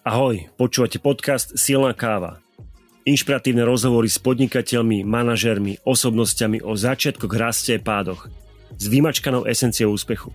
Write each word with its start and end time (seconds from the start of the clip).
Ahoj, 0.00 0.48
počúvate 0.56 0.96
podcast 0.96 1.60
Silná 1.60 1.92
káva. 1.92 2.40
Inšpiratívne 3.04 3.68
rozhovory 3.68 4.08
s 4.08 4.16
podnikateľmi, 4.16 5.04
manažermi, 5.04 5.76
osobnosťami 5.84 6.64
o 6.64 6.72
začiatkoch, 6.72 7.28
raste 7.36 7.76
a 7.76 7.84
pádoch. 7.84 8.32
S 8.80 8.88
vymačkanou 8.88 9.44
esenciou 9.44 9.92
úspechu. 9.92 10.32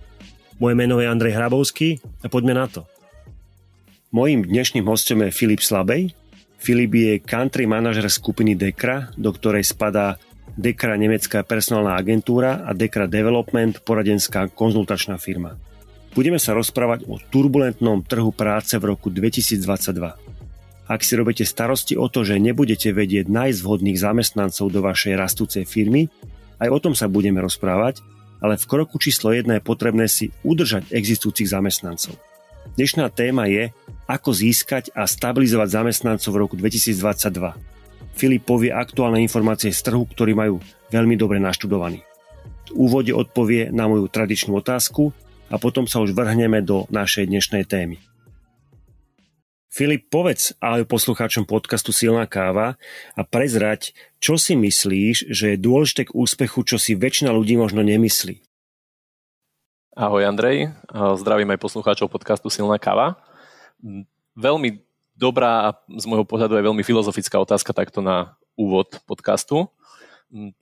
Moje 0.62 0.78
meno 0.78 1.02
je 1.02 1.10
Andrej 1.10 1.34
Hrabovský 1.34 1.98
a 2.22 2.30
poďme 2.30 2.54
na 2.54 2.70
to. 2.70 2.86
Mojím 4.14 4.46
dnešným 4.46 4.86
hostom 4.86 5.26
je 5.26 5.34
Filip 5.34 5.58
Slabej. 5.58 6.14
Filip 6.62 6.94
je 6.94 7.12
country 7.18 7.66
manažer 7.66 8.06
skupiny 8.06 8.54
Dekra, 8.54 9.10
do 9.18 9.34
ktorej 9.34 9.66
spadá 9.66 10.14
Dekra 10.54 10.94
nemecká 10.94 11.42
personálna 11.42 11.98
agentúra 11.98 12.62
a 12.62 12.70
Dekra 12.70 13.10
Development 13.10 13.82
poradenská 13.82 14.46
konzultačná 14.46 15.18
firma 15.18 15.58
budeme 16.16 16.40
sa 16.40 16.56
rozprávať 16.56 17.04
o 17.12 17.20
turbulentnom 17.20 18.00
trhu 18.00 18.32
práce 18.32 18.72
v 18.80 18.96
roku 18.96 19.12
2022. 19.12 20.16
Ak 20.88 21.04
si 21.04 21.12
robíte 21.12 21.44
starosti 21.44 21.92
o 22.00 22.08
to, 22.08 22.24
že 22.24 22.40
nebudete 22.40 22.88
vedieť 22.96 23.28
nájsť 23.28 23.58
vhodných 23.60 24.00
zamestnancov 24.00 24.72
do 24.72 24.80
vašej 24.80 25.12
rastúcej 25.12 25.68
firmy, 25.68 26.08
aj 26.56 26.72
o 26.72 26.78
tom 26.80 26.96
sa 26.96 27.04
budeme 27.04 27.44
rozprávať, 27.44 28.00
ale 28.40 28.56
v 28.56 28.64
kroku 28.64 28.96
číslo 28.96 29.36
1 29.36 29.44
je 29.44 29.60
potrebné 29.60 30.08
si 30.08 30.32
udržať 30.40 30.88
existujúcich 30.88 31.52
zamestnancov. 31.52 32.16
Dnešná 32.80 33.12
téma 33.12 33.44
je, 33.52 33.76
ako 34.08 34.32
získať 34.32 34.94
a 34.96 35.04
stabilizovať 35.04 35.68
zamestnancov 35.68 36.30
v 36.32 36.40
roku 36.40 36.54
2022. 36.56 37.76
Filip 38.16 38.42
povie 38.48 38.72
aktuálne 38.72 39.20
informácie 39.20 39.68
z 39.68 39.84
trhu, 39.84 40.08
ktorí 40.08 40.32
majú 40.32 40.64
veľmi 40.88 41.20
dobre 41.20 41.36
naštudovaní. 41.42 42.00
V 42.66 42.88
úvode 42.88 43.12
odpovie 43.12 43.68
na 43.68 43.84
moju 43.84 44.08
tradičnú 44.08 44.56
otázku, 44.56 45.12
a 45.46 45.62
potom 45.62 45.86
sa 45.86 46.02
už 46.02 46.10
vrhneme 46.10 46.58
do 46.62 46.90
našej 46.90 47.30
dnešnej 47.30 47.62
témy. 47.70 48.02
Filip, 49.70 50.08
povedz 50.08 50.56
ahoj 50.56 50.88
poslucháčom 50.88 51.44
podcastu 51.44 51.92
Silná 51.92 52.24
káva 52.24 52.80
a 53.12 53.22
prezrať, 53.22 53.92
čo 54.18 54.40
si 54.40 54.56
myslíš, 54.56 55.28
že 55.28 55.54
je 55.54 55.58
dôležité 55.60 56.08
k 56.08 56.16
úspechu, 56.16 56.64
čo 56.64 56.80
si 56.80 56.96
väčšina 56.96 57.28
ľudí 57.28 57.60
možno 57.60 57.84
nemyslí. 57.84 58.40
Ahoj 59.96 60.24
Andrej, 60.24 60.72
zdravím 60.92 61.52
aj 61.52 61.60
poslucháčov 61.60 62.08
podcastu 62.08 62.48
Silná 62.48 62.80
káva. 62.80 63.20
Veľmi 64.32 64.80
dobrá 65.12 65.68
a 65.68 65.68
z 65.92 66.04
môjho 66.08 66.24
pohľadu 66.24 66.56
aj 66.56 66.64
veľmi 66.72 66.82
filozofická 66.84 67.36
otázka 67.36 67.76
takto 67.76 68.00
na 68.00 68.34
úvod 68.56 68.98
podcastu. 69.04 69.68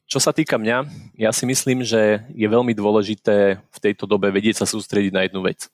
Čo 0.07 0.23
sa 0.23 0.31
týka 0.31 0.55
mňa, 0.55 0.87
ja 1.19 1.35
si 1.35 1.43
myslím, 1.51 1.83
že 1.83 2.23
je 2.31 2.47
veľmi 2.47 2.71
dôležité 2.79 3.59
v 3.59 3.79
tejto 3.83 4.07
dobe 4.07 4.31
vedieť 4.31 4.63
sa 4.63 4.67
sústrediť 4.71 5.11
na 5.11 5.27
jednu 5.27 5.43
vec. 5.43 5.67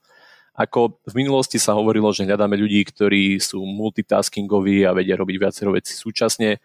Ako 0.56 1.00
v 1.04 1.14
minulosti 1.20 1.60
sa 1.60 1.76
hovorilo, 1.76 2.08
že 2.08 2.24
hľadáme 2.24 2.56
ľudí, 2.56 2.80
ktorí 2.88 3.36
sú 3.36 3.60
multitaskingoví 3.60 4.88
a 4.88 4.96
vedia 4.96 5.20
robiť 5.20 5.36
viacero 5.36 5.76
veci 5.76 5.92
súčasne, 5.92 6.64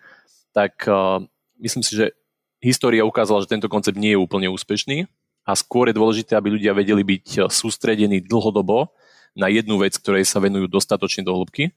tak 0.56 0.88
uh, 0.88 1.19
myslím 1.59 1.83
si, 1.83 2.00
že 2.00 2.16
história 2.63 3.03
ukázala, 3.03 3.44
že 3.44 3.52
tento 3.52 3.67
koncept 3.67 4.00
nie 4.00 4.16
je 4.16 4.19
úplne 4.19 4.47
úspešný 4.47 5.03
a 5.44 5.52
skôr 5.59 5.91
je 5.91 6.00
dôležité, 6.00 6.39
aby 6.39 6.56
ľudia 6.56 6.72
vedeli 6.72 7.03
byť 7.03 7.52
sústredení 7.52 8.23
dlhodobo 8.23 8.95
na 9.36 9.52
jednu 9.52 9.75
vec, 9.83 10.00
ktorej 10.00 10.23
sa 10.23 10.39
venujú 10.39 10.72
dostatočne 10.72 11.28
do 11.28 11.36
hĺbky 11.36 11.75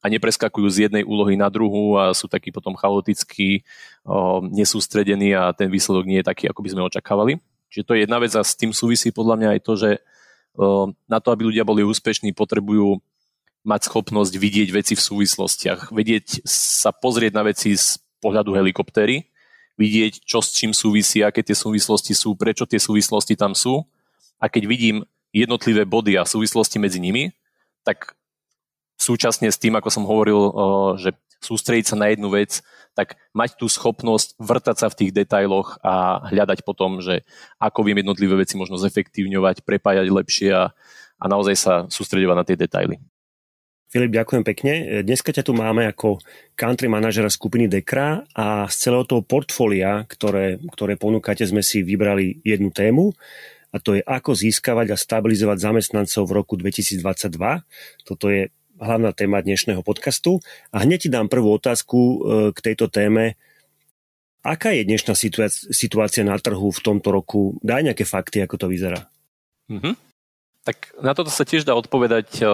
a 0.00 0.06
nepreskakujú 0.06 0.68
z 0.70 0.76
jednej 0.86 1.02
úlohy 1.02 1.34
na 1.34 1.50
druhú 1.50 1.98
a 1.98 2.14
sú 2.14 2.30
takí 2.30 2.52
potom 2.54 2.76
chaotickí, 2.78 3.66
nesústredení 4.54 5.34
a 5.34 5.50
ten 5.50 5.66
výsledok 5.66 6.04
nie 6.06 6.22
je 6.22 6.28
taký, 6.28 6.44
ako 6.46 6.60
by 6.62 6.68
sme 6.70 6.86
očakávali. 6.86 7.32
Čiže 7.72 7.86
to 7.86 7.92
je 7.96 8.00
jedna 8.06 8.18
vec 8.22 8.32
a 8.38 8.46
s 8.46 8.54
tým 8.54 8.70
súvisí 8.70 9.10
podľa 9.10 9.36
mňa 9.40 9.48
aj 9.58 9.60
to, 9.66 9.72
že 9.74 9.90
na 11.10 11.18
to, 11.18 11.28
aby 11.34 11.50
ľudia 11.50 11.66
boli 11.66 11.82
úspešní, 11.82 12.32
potrebujú 12.32 13.02
mať 13.66 13.90
schopnosť 13.90 14.32
vidieť 14.38 14.68
veci 14.70 14.94
v 14.94 15.02
súvislostiach, 15.02 15.90
vedieť 15.90 16.46
sa 16.46 16.94
pozrieť 16.94 17.34
na 17.34 17.42
veci 17.42 17.74
z 17.74 17.98
pohľadu 18.22 18.54
helikoptéry, 18.54 19.26
vidieť, 19.74 20.22
čo 20.22 20.38
s 20.40 20.54
čím 20.54 20.70
súvisí, 20.70 21.20
aké 21.20 21.42
tie 21.42 21.52
súvislosti 21.52 22.14
sú, 22.14 22.38
prečo 22.38 22.64
tie 22.64 22.78
súvislosti 22.78 23.34
tam 23.34 23.52
sú. 23.52 23.82
A 24.38 24.48
keď 24.48 24.70
vidím 24.70 24.96
jednotlivé 25.34 25.84
body 25.84 26.16
a 26.16 26.24
súvislosti 26.24 26.80
medzi 26.80 27.02
nimi, 27.02 27.34
tak 27.84 28.16
súčasne 28.96 29.52
s 29.52 29.60
tým, 29.60 29.76
ako 29.76 29.88
som 29.92 30.08
hovoril, 30.08 30.40
že 30.96 31.14
sústrediť 31.44 31.92
sa 31.92 31.96
na 32.00 32.10
jednu 32.10 32.32
vec, 32.32 32.64
tak 32.96 33.20
mať 33.36 33.60
tú 33.60 33.68
schopnosť 33.68 34.40
vrtať 34.40 34.76
sa 34.80 34.88
v 34.88 34.98
tých 35.04 35.12
detailoch 35.12 35.76
a 35.84 36.24
hľadať 36.32 36.64
potom, 36.64 37.04
že 37.04 37.28
ako 37.60 37.84
viem 37.84 38.00
jednotlivé 38.00 38.40
veci 38.40 38.56
možno 38.56 38.80
zefektívňovať, 38.80 39.62
prepájať 39.62 40.08
lepšie 40.08 40.48
a, 40.56 40.72
a 41.20 41.24
naozaj 41.28 41.54
sa 41.54 41.74
sústredovať 41.92 42.36
na 42.36 42.44
tie 42.48 42.56
detaily. 42.56 42.96
Filip, 43.86 44.18
ďakujem 44.18 44.42
pekne. 44.42 44.72
Dneska 45.06 45.30
ťa 45.30 45.46
tu 45.46 45.54
máme 45.54 45.86
ako 45.86 46.18
country 46.58 46.90
manažera 46.90 47.30
skupiny 47.30 47.70
Dekra 47.70 48.26
a 48.34 48.66
z 48.66 48.74
celého 48.82 49.06
toho 49.06 49.22
portfólia, 49.22 50.02
ktoré, 50.10 50.58
ktoré 50.74 50.98
ponúkate, 50.98 51.46
sme 51.46 51.62
si 51.62 51.86
vybrali 51.86 52.42
jednu 52.42 52.74
tému 52.74 53.14
a 53.70 53.76
to 53.78 53.94
je 53.94 54.02
ako 54.02 54.34
získavať 54.34 54.90
a 54.90 54.98
stabilizovať 54.98 55.58
zamestnancov 55.62 56.26
v 56.26 56.34
roku 56.34 56.58
2022. 56.58 56.98
Toto 58.02 58.26
je 58.26 58.50
hlavná 58.80 59.12
téma 59.12 59.40
dnešného 59.40 59.80
podcastu. 59.80 60.40
A 60.72 60.84
hneď 60.84 61.06
ti 61.06 61.08
dám 61.08 61.28
prvú 61.28 61.56
otázku 61.56 61.98
e, 61.98 62.16
k 62.52 62.58
tejto 62.60 62.88
téme. 62.92 63.36
Aká 64.46 64.70
je 64.70 64.86
dnešná 64.86 65.18
situácia 65.74 66.22
na 66.22 66.38
trhu 66.38 66.70
v 66.70 66.80
tomto 66.80 67.10
roku? 67.10 67.58
Daj 67.66 67.92
nejaké 67.92 68.06
fakty, 68.06 68.38
ako 68.44 68.56
to 68.62 68.66
vyzerá. 68.70 69.10
Mm-hmm. 69.66 69.94
Tak 70.62 71.02
na 71.02 71.12
toto 71.18 71.34
sa 71.34 71.42
tiež 71.42 71.66
dá 71.66 71.74
odpovedať 71.74 72.28
e, 72.38 72.44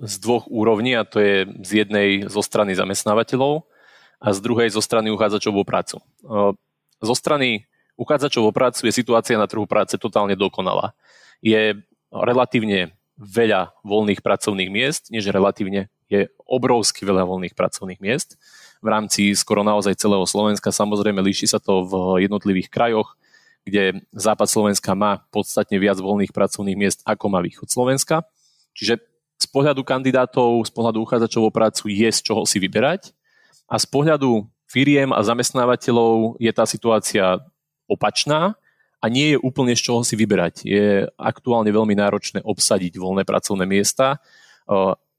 z 0.00 0.14
dvoch 0.22 0.48
úrovní, 0.48 0.96
a 0.96 1.04
to 1.04 1.20
je 1.20 1.44
z 1.62 1.84
jednej 1.84 2.26
zo 2.26 2.40
strany 2.40 2.72
zamestnávateľov 2.72 3.68
a 4.24 4.32
z 4.32 4.38
druhej 4.40 4.72
zo 4.72 4.80
strany 4.80 5.12
uchádzačov 5.12 5.52
o 5.52 5.64
prácu. 5.66 5.96
E, 6.00 6.04
zo 7.04 7.14
strany 7.14 7.68
uchádzačov 8.00 8.48
o 8.48 8.52
prácu 8.54 8.88
je 8.88 8.92
situácia 8.94 9.36
na 9.36 9.46
trhu 9.46 9.68
práce 9.68 9.94
totálne 10.00 10.34
dokonalá. 10.34 10.96
Je 11.44 11.76
relatívne 12.10 12.94
veľa 13.18 13.74
voľných 13.86 14.20
pracovných 14.20 14.70
miest, 14.70 15.10
než 15.14 15.30
relatívne 15.30 15.92
je 16.10 16.28
obrovsky 16.44 17.06
veľa 17.06 17.24
voľných 17.24 17.54
pracovných 17.54 18.02
miest 18.02 18.36
v 18.84 18.92
rámci 18.92 19.32
skoro 19.32 19.64
naozaj 19.64 19.96
celého 19.96 20.28
Slovenska. 20.28 20.68
Samozrejme, 20.68 21.24
líši 21.24 21.48
sa 21.48 21.56
to 21.56 21.88
v 21.88 22.28
jednotlivých 22.28 22.68
krajoch, 22.68 23.16
kde 23.64 24.04
západ 24.12 24.44
Slovenska 24.44 24.92
má 24.92 25.24
podstatne 25.32 25.80
viac 25.80 25.96
voľných 25.96 26.36
pracovných 26.36 26.76
miest, 26.76 27.00
ako 27.08 27.32
má 27.32 27.40
východ 27.40 27.72
Slovenska. 27.72 28.28
Čiže 28.76 29.00
z 29.40 29.46
pohľadu 29.48 29.80
kandidátov, 29.80 30.68
z 30.68 30.72
pohľadu 30.76 31.00
uchádzačov 31.00 31.48
o 31.48 31.54
prácu 31.54 31.88
je 31.88 32.12
z 32.12 32.20
čoho 32.20 32.44
si 32.44 32.60
vyberať 32.60 33.16
a 33.64 33.80
z 33.80 33.88
pohľadu 33.88 34.44
firiem 34.68 35.16
a 35.16 35.24
zamestnávateľov 35.24 36.36
je 36.36 36.52
tá 36.52 36.68
situácia 36.68 37.40
opačná, 37.88 38.52
a 39.04 39.12
nie 39.12 39.36
je 39.36 39.42
úplne 39.44 39.76
z 39.76 39.84
čoho 39.84 40.00
si 40.00 40.16
vyberať. 40.16 40.64
Je 40.64 41.04
aktuálne 41.20 41.68
veľmi 41.68 41.92
náročné 41.92 42.40
obsadiť 42.40 42.96
voľné 42.96 43.28
pracovné 43.28 43.68
miesta, 43.68 44.16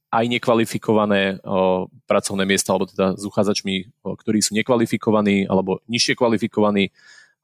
aj 0.10 0.26
nekvalifikované 0.26 1.38
pracovné 2.10 2.50
miesta, 2.50 2.74
alebo 2.74 2.90
teda 2.90 3.14
s 3.14 3.24
uchádzačmi, 3.30 4.02
ktorí 4.02 4.42
sú 4.42 4.58
nekvalifikovaní 4.58 5.46
alebo 5.46 5.86
nižšie 5.86 6.18
kvalifikovaní, 6.18 6.90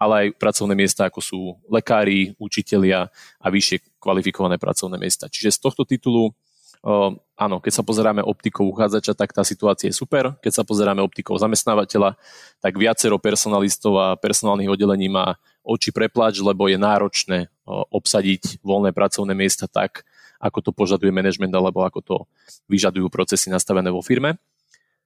ale 0.01 0.13
aj 0.17 0.27
pracovné 0.41 0.73
miesta, 0.73 1.05
ako 1.05 1.21
sú 1.21 1.39
lekári, 1.69 2.33
učitelia 2.41 3.05
a 3.37 3.47
vyššie 3.53 4.01
kvalifikované 4.01 4.57
pracovné 4.57 4.97
miesta. 4.97 5.29
Čiže 5.29 5.53
z 5.53 5.59
tohto 5.61 5.85
titulu 5.85 6.33
áno, 7.37 7.61
keď 7.61 7.73
sa 7.77 7.83
pozeráme 7.85 8.25
optikou 8.25 8.65
uchádzača, 8.73 9.13
tak 9.13 9.29
tá 9.37 9.45
situácia 9.45 9.93
je 9.93 9.95
super. 9.95 10.33
Keď 10.41 10.61
sa 10.61 10.63
pozeráme 10.65 11.05
optikou 11.05 11.37
zamestnávateľa, 11.37 12.17
tak 12.57 12.73
viacero 12.73 13.21
personalistov 13.21 13.93
a 14.01 14.17
personálnych 14.17 14.73
oddelení 14.73 15.05
má 15.05 15.37
oči 15.61 15.93
preplač, 15.93 16.41
lebo 16.41 16.65
je 16.67 16.77
náročné 16.77 17.49
obsadiť 17.69 18.59
voľné 18.65 18.91
pracovné 18.91 19.37
miesta 19.37 19.69
tak, 19.69 20.03
ako 20.41 20.59
to 20.59 20.71
požaduje 20.73 21.13
manažment 21.13 21.53
alebo 21.53 21.85
ako 21.85 21.99
to 22.01 22.15
vyžadujú 22.65 23.07
procesy 23.13 23.53
nastavené 23.53 23.93
vo 23.93 24.01
firme. 24.01 24.41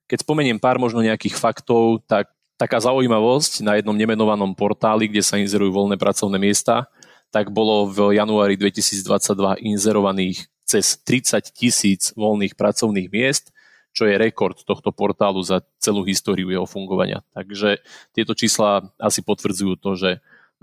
Keď 0.08 0.24
spomeniem 0.24 0.62
pár 0.62 0.80
možno 0.80 1.04
nejakých 1.04 1.36
faktov, 1.36 2.06
tak 2.08 2.32
taká 2.56 2.80
zaujímavosť 2.80 3.68
na 3.68 3.76
jednom 3.76 3.98
nemenovanom 3.98 4.56
portáli, 4.56 5.12
kde 5.12 5.20
sa 5.20 5.36
inzerujú 5.36 5.76
voľné 5.76 6.00
pracovné 6.00 6.40
miesta, 6.40 6.88
tak 7.36 7.52
bolo 7.52 7.92
v 7.92 8.16
januári 8.16 8.56
2022 8.56 9.60
inzerovaných 9.60 10.48
cez 10.64 10.96
30 11.04 11.52
tisíc 11.52 12.16
voľných 12.16 12.56
pracovných 12.56 13.12
miest, 13.12 13.52
čo 13.96 14.08
je 14.08 14.16
rekord 14.16 14.56
tohto 14.64 14.92
portálu 14.96 15.40
za 15.44 15.64
celú 15.80 16.04
históriu 16.08 16.48
jeho 16.52 16.68
fungovania. 16.68 17.24
Takže 17.36 17.84
tieto 18.16 18.36
čísla 18.36 18.88
asi 19.00 19.20
potvrdzujú 19.20 19.74
to, 19.80 19.92
že 19.96 20.10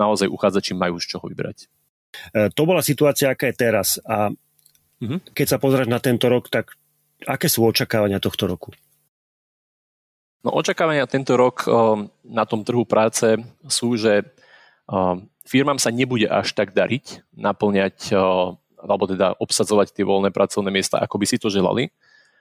naozaj 0.03 0.27
uchádzači 0.27 0.75
majú 0.75 0.99
z 0.99 1.15
čoho 1.15 1.31
vybrať. 1.31 1.71
E, 2.35 2.51
to 2.51 2.67
bola 2.67 2.83
situácia, 2.83 3.31
aká 3.31 3.49
je 3.51 3.57
teraz. 3.57 4.03
A 4.03 4.35
mm-hmm. 4.99 5.31
keď 5.31 5.47
sa 5.47 5.59
pozrieš 5.63 5.87
na 5.87 6.03
tento 6.03 6.27
rok, 6.27 6.51
tak 6.51 6.75
aké 7.23 7.47
sú 7.47 7.63
očakávania 7.63 8.19
tohto 8.19 8.51
roku? 8.51 8.75
No 10.43 10.59
očakávania 10.59 11.07
tento 11.07 11.39
rok 11.39 11.71
o, 11.71 12.11
na 12.27 12.43
tom 12.43 12.67
trhu 12.67 12.83
práce 12.83 13.39
sú, 13.71 13.95
že 13.95 14.27
o, 14.91 15.23
firmám 15.47 15.79
sa 15.79 15.95
nebude 15.95 16.27
až 16.27 16.51
tak 16.59 16.75
dariť 16.75 17.23
naplňať 17.39 18.11
alebo 18.83 19.07
teda 19.07 19.39
obsadzovať 19.39 19.95
tie 19.95 20.03
voľné 20.03 20.35
pracovné 20.35 20.75
miesta, 20.75 20.99
ako 20.99 21.23
by 21.23 21.27
si 21.31 21.39
to 21.39 21.47
želali. 21.47 21.95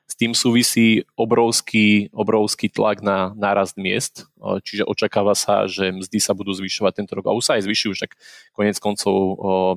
S 0.09 0.15
tým 0.19 0.35
súvisí 0.35 1.07
obrovský, 1.15 2.11
obrovský 2.11 2.67
tlak 2.67 2.99
na 2.99 3.31
nárast 3.33 3.79
miest, 3.79 4.27
čiže 4.61 4.83
očakáva 4.83 5.33
sa, 5.33 5.65
že 5.65 5.89
mzdy 5.89 6.19
sa 6.19 6.35
budú 6.35 6.51
zvyšovať 6.51 6.93
tento 6.99 7.15
rok 7.15 7.31
a 7.31 7.37
už 7.37 7.43
sa 7.47 7.55
aj 7.55 7.65
zvyšujú, 7.65 7.91
však 7.95 8.11
konec 8.51 8.75
koncov 8.77 9.15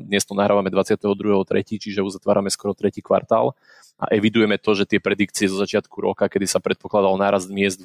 dnes 0.03 0.27
to 0.27 0.35
nahrávame 0.35 0.75
22.3., 0.75 1.79
čiže 1.79 2.03
uzatvárame 2.03 2.51
skoro 2.51 2.75
tretí 2.75 2.99
kvartál 2.99 3.55
a 3.95 4.11
evidujeme 4.11 4.59
to, 4.59 4.75
že 4.75 4.91
tie 4.91 4.99
predikcie 4.99 5.47
zo 5.47 5.55
začiatku 5.55 6.03
roka, 6.03 6.27
kedy 6.27 6.51
sa 6.51 6.59
predpokladal 6.59 7.15
nárast 7.15 7.47
miest 7.47 7.79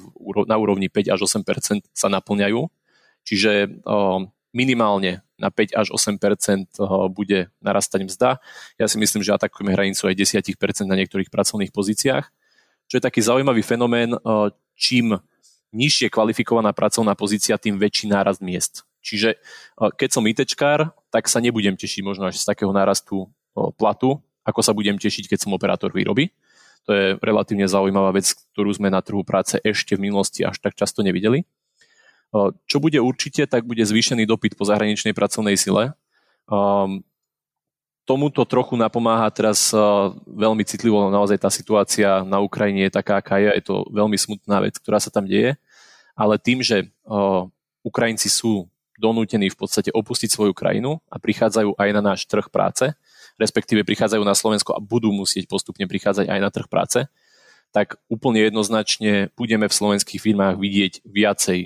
na 0.50 0.58
úrovni 0.58 0.90
5 0.90 1.06
až 1.06 1.20
8% 1.30 1.86
sa 1.94 2.08
naplňajú. 2.10 2.66
Čiže 3.22 3.78
minimálne 4.50 5.22
na 5.38 5.48
5 5.48 5.72
až 5.78 5.88
8% 5.94 6.68
bude 7.14 7.48
narastať 7.62 8.00
mzda. 8.04 8.30
Ja 8.76 8.86
si 8.90 8.98
myslím, 8.98 9.22
že 9.24 9.32
atakujeme 9.32 9.72
hranicu 9.72 10.10
aj 10.10 10.14
10% 10.18 10.52
na 10.90 10.98
niektorých 10.98 11.32
pracovných 11.32 11.72
pozíciách. 11.72 12.26
Čo 12.90 12.94
je 12.98 13.02
taký 13.02 13.22
zaujímavý 13.22 13.62
fenomén, 13.62 14.12
čím 14.74 15.16
nižšie 15.70 16.10
kvalifikovaná 16.10 16.74
pracovná 16.74 17.14
pozícia, 17.14 17.54
tým 17.54 17.78
väčší 17.78 18.10
nárast 18.10 18.42
miest. 18.42 18.82
Čiže 19.00 19.38
keď 19.78 20.08
som 20.10 20.26
ITčkár, 20.26 20.92
tak 21.14 21.30
sa 21.30 21.38
nebudem 21.38 21.78
tešiť 21.78 22.02
možno 22.02 22.26
až 22.26 22.42
z 22.42 22.44
takého 22.50 22.74
nárastu 22.74 23.30
platu, 23.78 24.18
ako 24.42 24.60
sa 24.66 24.74
budem 24.74 24.98
tešiť, 24.98 25.30
keď 25.30 25.38
som 25.46 25.54
operátor 25.54 25.94
výroby. 25.94 26.34
To 26.88 26.96
je 26.96 27.06
relatívne 27.22 27.70
zaujímavá 27.70 28.10
vec, 28.10 28.34
ktorú 28.52 28.72
sme 28.74 28.90
na 28.90 28.98
trhu 28.98 29.22
práce 29.22 29.56
ešte 29.62 29.94
v 29.94 30.10
minulosti 30.10 30.42
až 30.42 30.58
tak 30.58 30.74
často 30.74 31.06
nevideli. 31.06 31.46
Čo 32.66 32.76
bude 32.78 33.02
určite, 33.02 33.42
tak 33.50 33.66
bude 33.66 33.82
zvýšený 33.82 34.22
dopyt 34.22 34.54
po 34.54 34.62
zahraničnej 34.62 35.10
pracovnej 35.10 35.58
sile. 35.58 35.98
Tomuto 38.06 38.42
trochu 38.46 38.74
napomáha 38.74 39.30
teraz 39.30 39.74
veľmi 40.26 40.62
citlivo 40.66 41.10
naozaj 41.10 41.38
tá 41.42 41.50
situácia 41.50 42.22
na 42.26 42.42
Ukrajine 42.42 42.86
je 42.86 42.94
taká, 42.94 43.18
aká 43.18 43.38
je. 43.42 43.50
Je 43.50 43.64
to 43.66 43.86
veľmi 43.90 44.18
smutná 44.18 44.62
vec, 44.62 44.78
ktorá 44.78 45.02
sa 45.02 45.10
tam 45.10 45.26
deje. 45.26 45.58
Ale 46.14 46.38
tým, 46.38 46.62
že 46.62 46.90
Ukrajinci 47.82 48.30
sú 48.30 48.66
donútení 49.00 49.48
v 49.48 49.56
podstate 49.56 49.88
opustiť 49.90 50.28
svoju 50.28 50.52
krajinu 50.52 51.00
a 51.08 51.16
prichádzajú 51.16 51.72
aj 51.80 51.88
na 51.96 52.02
náš 52.04 52.28
trh 52.28 52.46
práce, 52.52 52.92
respektíve 53.40 53.80
prichádzajú 53.82 54.20
na 54.20 54.36
Slovensko 54.36 54.76
a 54.76 54.82
budú 54.84 55.08
musieť 55.08 55.48
postupne 55.48 55.88
prichádzať 55.88 56.28
aj 56.28 56.40
na 56.44 56.50
trh 56.52 56.68
práce, 56.68 57.08
tak 57.70 58.02
úplne 58.10 58.50
jednoznačne 58.50 59.30
budeme 59.38 59.70
v 59.70 59.76
slovenských 59.78 60.18
firmách 60.18 60.58
vidieť 60.58 61.06
viacej 61.06 61.58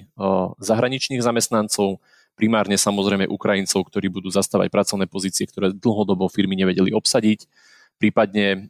zahraničných 0.61 1.25
zamestnancov, 1.25 2.05
primárne 2.37 2.77
samozrejme 2.77 3.31
Ukrajincov, 3.31 3.89
ktorí 3.89 4.13
budú 4.13 4.29
zastávať 4.29 4.69
pracovné 4.69 5.09
pozície, 5.09 5.49
ktoré 5.49 5.73
dlhodobo 5.73 6.29
firmy 6.29 6.61
nevedeli 6.61 6.93
obsadiť, 6.93 7.49
prípadne 7.97 8.69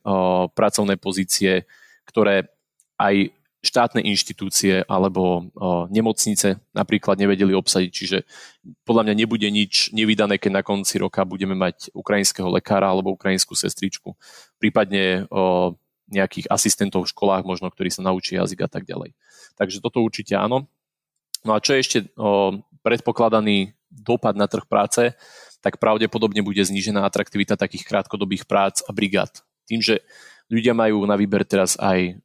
pracovné 0.55 0.95
pozície, 1.01 1.67
ktoré 2.07 2.47
aj 3.01 3.35
štátne 3.65 4.05
inštitúcie 4.05 4.85
alebo 4.85 5.49
o, 5.57 5.89
nemocnice 5.89 6.61
napríklad 6.77 7.17
nevedeli 7.17 7.57
obsadiť. 7.57 7.91
Čiže 7.91 8.19
podľa 8.85 9.09
mňa 9.09 9.15
nebude 9.25 9.49
nič 9.49 9.89
nevydané, 9.97 10.37
keď 10.37 10.61
na 10.61 10.63
konci 10.63 11.01
roka 11.01 11.25
budeme 11.25 11.57
mať 11.57 11.89
ukrajinského 11.97 12.53
lekára 12.53 12.93
alebo 12.93 13.17
ukrajinskú 13.17 13.57
sestričku. 13.57 14.13
Prípadne 14.61 15.25
o, 15.33 15.73
nejakých 16.11 16.51
asistentov 16.53 17.09
v 17.09 17.13
školách 17.13 17.45
možno, 17.49 17.73
ktorí 17.73 17.89
sa 17.89 18.05
naučia 18.05 18.45
jazyk 18.45 18.67
a 18.67 18.71
tak 18.71 18.85
ďalej. 18.85 19.17
Takže 19.57 19.81
toto 19.81 20.05
určite 20.05 20.37
áno. 20.37 20.69
No 21.45 21.57
a 21.57 21.61
čo 21.61 21.77
je 21.77 21.81
ešte 21.81 21.99
o, 22.17 22.61
predpokladaný 22.85 23.73
dopad 23.89 24.37
na 24.37 24.45
trh 24.45 24.69
práce, 24.69 25.17
tak 25.65 25.81
pravdepodobne 25.81 26.45
bude 26.45 26.61
znížená 26.61 27.09
atraktivita 27.09 27.57
takých 27.57 27.89
krátkodobých 27.89 28.45
prác 28.45 28.85
a 28.85 28.93
brigád. 28.93 29.41
Tým, 29.65 29.81
že 29.81 30.05
ľudia 30.53 30.77
majú 30.77 31.09
na 31.09 31.17
výber 31.17 31.41
teraz 31.49 31.81
aj 31.81 32.21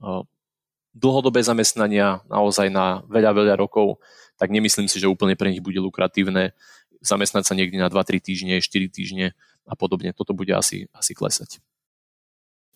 dlhodobé 0.91 1.39
zamestnania 1.39 2.19
naozaj 2.27 2.67
na 2.67 3.05
veľa, 3.07 3.31
veľa 3.31 3.55
rokov, 3.55 4.03
tak 4.35 4.51
nemyslím 4.51 4.91
si, 4.91 4.99
že 4.99 5.07
úplne 5.07 5.39
pre 5.39 5.51
nich 5.51 5.63
bude 5.63 5.79
lukratívne 5.79 6.51
zamestnať 6.99 7.43
sa 7.47 7.53
niekde 7.55 7.79
na 7.79 7.87
2-3 7.87 8.19
týždne, 8.19 8.59
4 8.59 8.91
týždne 8.91 9.31
a 9.63 9.73
podobne. 9.79 10.11
Toto 10.11 10.35
bude 10.35 10.51
asi, 10.51 10.91
asi 10.91 11.15
klesať. 11.15 11.63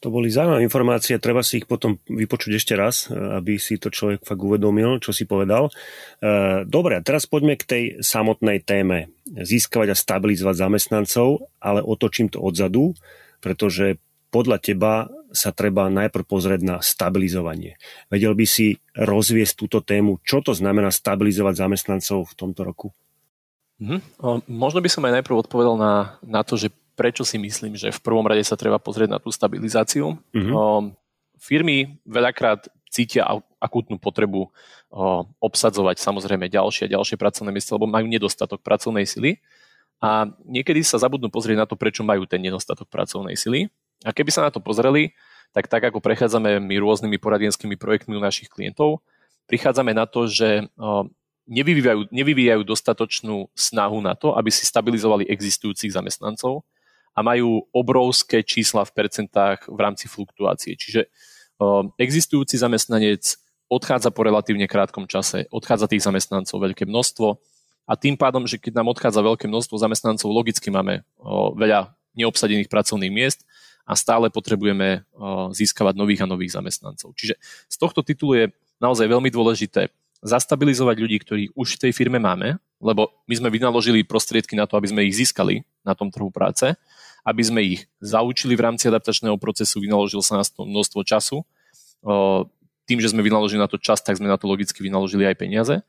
To 0.03 0.11
boli 0.11 0.27
zaujímavé 0.27 0.67
informácie, 0.67 1.15
treba 1.15 1.39
si 1.39 1.63
ich 1.63 1.67
potom 1.67 1.95
vypočuť 2.11 2.59
ešte 2.59 2.75
raz, 2.75 3.07
aby 3.07 3.55
si 3.55 3.79
to 3.79 3.87
človek 3.87 4.27
fakt 4.27 4.43
uvedomil, 4.43 4.99
čo 4.99 5.15
si 5.15 5.23
povedal. 5.23 5.71
E, 5.71 6.67
dobre, 6.67 6.99
teraz 6.99 7.23
poďme 7.23 7.55
k 7.55 7.63
tej 7.63 7.83
samotnej 8.03 8.59
téme. 8.59 9.15
Získavať 9.31 9.95
a 9.95 9.99
stabilizovať 9.99 10.59
zamestnancov, 10.59 11.47
ale 11.63 11.79
otočím 11.79 12.27
to 12.27 12.43
odzadu, 12.43 12.99
pretože 13.39 13.95
podľa 14.27 14.59
teba 14.59 15.07
sa 15.31 15.55
treba 15.55 15.87
najprv 15.87 16.25
pozrieť 16.27 16.61
na 16.67 16.77
stabilizovanie. 16.83 17.79
Vedel 18.11 18.35
by 18.35 18.43
si 18.43 18.83
rozviesť 18.99 19.55
túto 19.55 19.79
tému, 19.79 20.19
čo 20.27 20.43
to 20.43 20.51
znamená 20.51 20.91
stabilizovať 20.91 21.63
zamestnancov 21.63 22.27
v 22.27 22.33
tomto 22.35 22.61
roku? 22.67 22.91
Mm-hmm. 23.79 24.51
Možno 24.51 24.83
by 24.83 24.89
som 24.91 25.07
aj 25.07 25.23
najprv 25.23 25.47
odpovedal 25.47 25.79
na, 25.79 26.19
na 26.21 26.43
to, 26.43 26.59
že 26.59 26.75
prečo 26.93 27.25
si 27.25 27.41
myslím, 27.41 27.73
že 27.73 27.89
v 27.89 27.99
prvom 28.01 28.25
rade 28.25 28.41
sa 28.45 28.57
treba 28.57 28.77
pozrieť 28.77 29.09
na 29.09 29.19
tú 29.19 29.33
stabilizáciu. 29.33 30.17
Mm-hmm. 30.33 30.53
O, 30.53 30.93
firmy 31.41 31.97
veľakrát 32.05 32.69
cítia 32.93 33.25
akútnu 33.57 33.97
potrebu 33.97 34.47
o, 34.47 34.51
obsadzovať 35.41 35.97
samozrejme 35.97 36.49
ďalšie 36.49 36.87
a 36.87 36.93
ďalšie 36.93 37.17
pracovné 37.17 37.49
miesta, 37.49 37.73
lebo 37.75 37.89
majú 37.89 38.05
nedostatok 38.05 38.61
pracovnej 38.61 39.09
sily. 39.09 39.41
A 40.03 40.27
niekedy 40.43 40.83
sa 40.83 40.99
zabudnú 40.99 41.31
pozrieť 41.31 41.63
na 41.63 41.67
to, 41.67 41.79
prečo 41.79 42.03
majú 42.03 42.27
ten 42.27 42.43
nedostatok 42.43 42.91
pracovnej 42.91 43.39
sily 43.39 43.71
a 44.03 44.11
keby 44.11 44.29
sa 44.35 44.43
na 44.43 44.51
to 44.51 44.59
pozreli, 44.59 45.15
tak 45.55 45.71
tak 45.71 45.85
ako 45.85 46.03
prechádzame 46.03 46.59
my 46.59 46.75
rôznymi 46.81 47.17
poradenskými 47.21 47.79
projektmi 47.79 48.19
u 48.19 48.21
našich 48.21 48.51
klientov, 48.51 48.99
prichádzame 49.47 49.95
na 49.95 50.03
to, 50.03 50.27
že 50.27 50.67
nevyvíjajú, 51.47 52.11
nevyvíjajú 52.11 52.61
dostatočnú 52.67 53.47
snahu 53.55 53.99
na 54.03 54.15
to, 54.15 54.35
aby 54.35 54.51
si 54.51 54.67
stabilizovali 54.67 55.27
existujúcich 55.27 55.91
zamestnancov 55.91 56.67
a 57.13 57.19
majú 57.21 57.69
obrovské 57.69 58.41
čísla 58.41 58.81
v 58.83 58.93
percentách 58.97 59.69
v 59.69 59.79
rámci 59.79 60.09
fluktuácie. 60.09 60.73
Čiže 60.73 61.07
existujúci 62.01 62.57
zamestnanec 62.57 63.37
odchádza 63.69 64.09
po 64.09 64.25
relatívne 64.25 64.65
krátkom 64.65 65.05
čase, 65.05 65.45
odchádza 65.53 65.89
tých 65.89 66.05
zamestnancov 66.05 66.57
veľké 66.57 66.89
množstvo 66.89 67.37
a 67.89 67.93
tým 67.93 68.17
pádom, 68.17 68.45
že 68.49 68.57
keď 68.57 68.81
nám 68.81 68.91
odchádza 68.93 69.21
veľké 69.21 69.45
množstvo 69.49 69.77
zamestnancov, 69.77 70.29
logicky 70.29 70.73
máme 70.73 71.05
veľa 71.57 71.93
neobsadených 72.13 72.69
pracovných 72.69 73.13
miest 73.13 73.45
a 73.83 73.97
stále 73.97 74.29
potrebujeme 74.29 75.05
získavať 75.53 75.93
nových 75.97 76.21
a 76.23 76.29
nových 76.29 76.55
zamestnancov. 76.55 77.13
Čiže 77.17 77.37
z 77.69 77.75
tohto 77.77 78.05
titulu 78.05 78.33
je 78.37 78.45
naozaj 78.81 79.05
veľmi 79.09 79.29
dôležité 79.33 79.89
zastabilizovať 80.23 80.95
ľudí, 81.03 81.17
ktorých 81.19 81.51
už 81.51 81.75
v 81.75 81.81
tej 81.83 81.91
firme 81.91 82.15
máme, 82.15 82.55
lebo 82.79 83.11
my 83.27 83.35
sme 83.35 83.51
vynaložili 83.51 84.07
prostriedky 84.07 84.55
na 84.55 84.63
to, 84.63 84.79
aby 84.79 84.87
sme 84.87 85.03
ich 85.03 85.19
získali 85.19 85.67
na 85.83 85.91
tom 85.91 86.07
trhu 86.07 86.31
práce, 86.31 86.79
aby 87.23 87.41
sme 87.43 87.61
ich 87.63 87.87
zaučili 88.03 88.53
v 88.59 88.67
rámci 88.69 88.91
adaptačného 88.91 89.39
procesu, 89.39 89.79
vynaložil 89.79 90.19
sa 90.19 90.39
nás 90.39 90.51
to 90.51 90.67
množstvo 90.67 91.01
času. 91.07 91.47
Tým, 92.83 92.99
že 92.99 93.15
sme 93.15 93.23
vynaložili 93.23 93.63
na 93.63 93.71
to 93.71 93.79
čas, 93.79 94.03
tak 94.03 94.19
sme 94.19 94.27
na 94.27 94.35
to 94.35 94.43
logicky 94.43 94.83
vynaložili 94.83 95.23
aj 95.23 95.39
peniaze. 95.39 95.79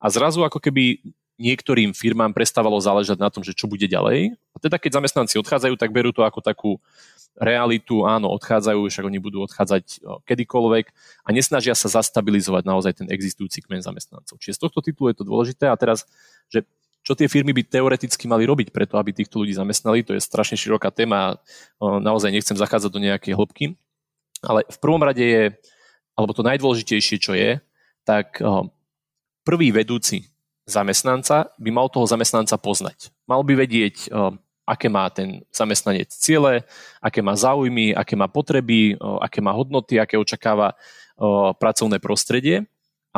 A 0.00 0.06
zrazu 0.08 0.40
ako 0.40 0.64
keby 0.64 1.04
niektorým 1.38 1.94
firmám 1.94 2.34
prestávalo 2.34 2.80
záležať 2.82 3.20
na 3.20 3.30
tom, 3.30 3.46
že 3.46 3.54
čo 3.54 3.70
bude 3.70 3.86
ďalej. 3.86 4.34
A 4.34 4.56
teda 4.58 4.80
keď 4.80 4.98
zamestnanci 4.98 5.38
odchádzajú, 5.38 5.76
tak 5.78 5.94
berú 5.94 6.10
to 6.10 6.26
ako 6.26 6.42
takú 6.42 6.82
realitu, 7.38 8.02
áno, 8.02 8.34
odchádzajú, 8.34 8.90
však 8.90 9.06
oni 9.06 9.22
budú 9.22 9.46
odchádzať 9.46 10.02
kedykoľvek 10.26 10.90
a 11.22 11.28
nesnažia 11.30 11.78
sa 11.78 11.86
zastabilizovať 11.86 12.66
naozaj 12.66 12.92
ten 12.98 13.06
existujúci 13.06 13.62
kmen 13.62 13.78
zamestnancov. 13.78 14.42
Čiže 14.42 14.58
z 14.58 14.60
tohto 14.66 14.82
titulu 14.82 15.14
je 15.14 15.22
to 15.22 15.28
dôležité 15.28 15.70
a 15.70 15.78
teraz, 15.78 16.02
že 16.50 16.66
čo 17.08 17.16
tie 17.16 17.24
firmy 17.24 17.56
by 17.56 17.64
teoreticky 17.64 18.28
mali 18.28 18.44
robiť 18.44 18.68
preto, 18.68 19.00
aby 19.00 19.16
týchto 19.16 19.40
ľudí 19.40 19.56
zamestnali, 19.56 20.04
to 20.04 20.12
je 20.12 20.20
strašne 20.20 20.60
široká 20.60 20.92
téma, 20.92 21.40
naozaj 21.80 22.28
nechcem 22.28 22.52
zachádzať 22.52 22.90
do 22.92 23.00
nejakej 23.00 23.32
hĺbky, 23.32 23.64
ale 24.44 24.68
v 24.68 24.76
prvom 24.76 25.00
rade 25.00 25.24
je, 25.24 25.56
alebo 26.12 26.36
to 26.36 26.44
najdôležitejšie, 26.44 27.16
čo 27.16 27.32
je, 27.32 27.64
tak 28.04 28.36
prvý 29.40 29.72
vedúci 29.72 30.28
zamestnanca 30.68 31.48
by 31.56 31.70
mal 31.72 31.88
toho 31.88 32.04
zamestnanca 32.04 32.60
poznať. 32.60 33.08
Mal 33.24 33.40
by 33.40 33.56
vedieť, 33.56 34.12
aké 34.68 34.92
má 34.92 35.08
ten 35.08 35.48
zamestnanec 35.48 36.12
ciele, 36.12 36.68
aké 37.00 37.24
má 37.24 37.32
záujmy, 37.32 37.96
aké 37.96 38.20
má 38.20 38.28
potreby, 38.28 39.00
aké 39.00 39.40
má 39.40 39.56
hodnoty, 39.56 39.96
aké 39.96 40.20
očakáva 40.20 40.76
pracovné 41.56 42.04
prostredie 42.04 42.68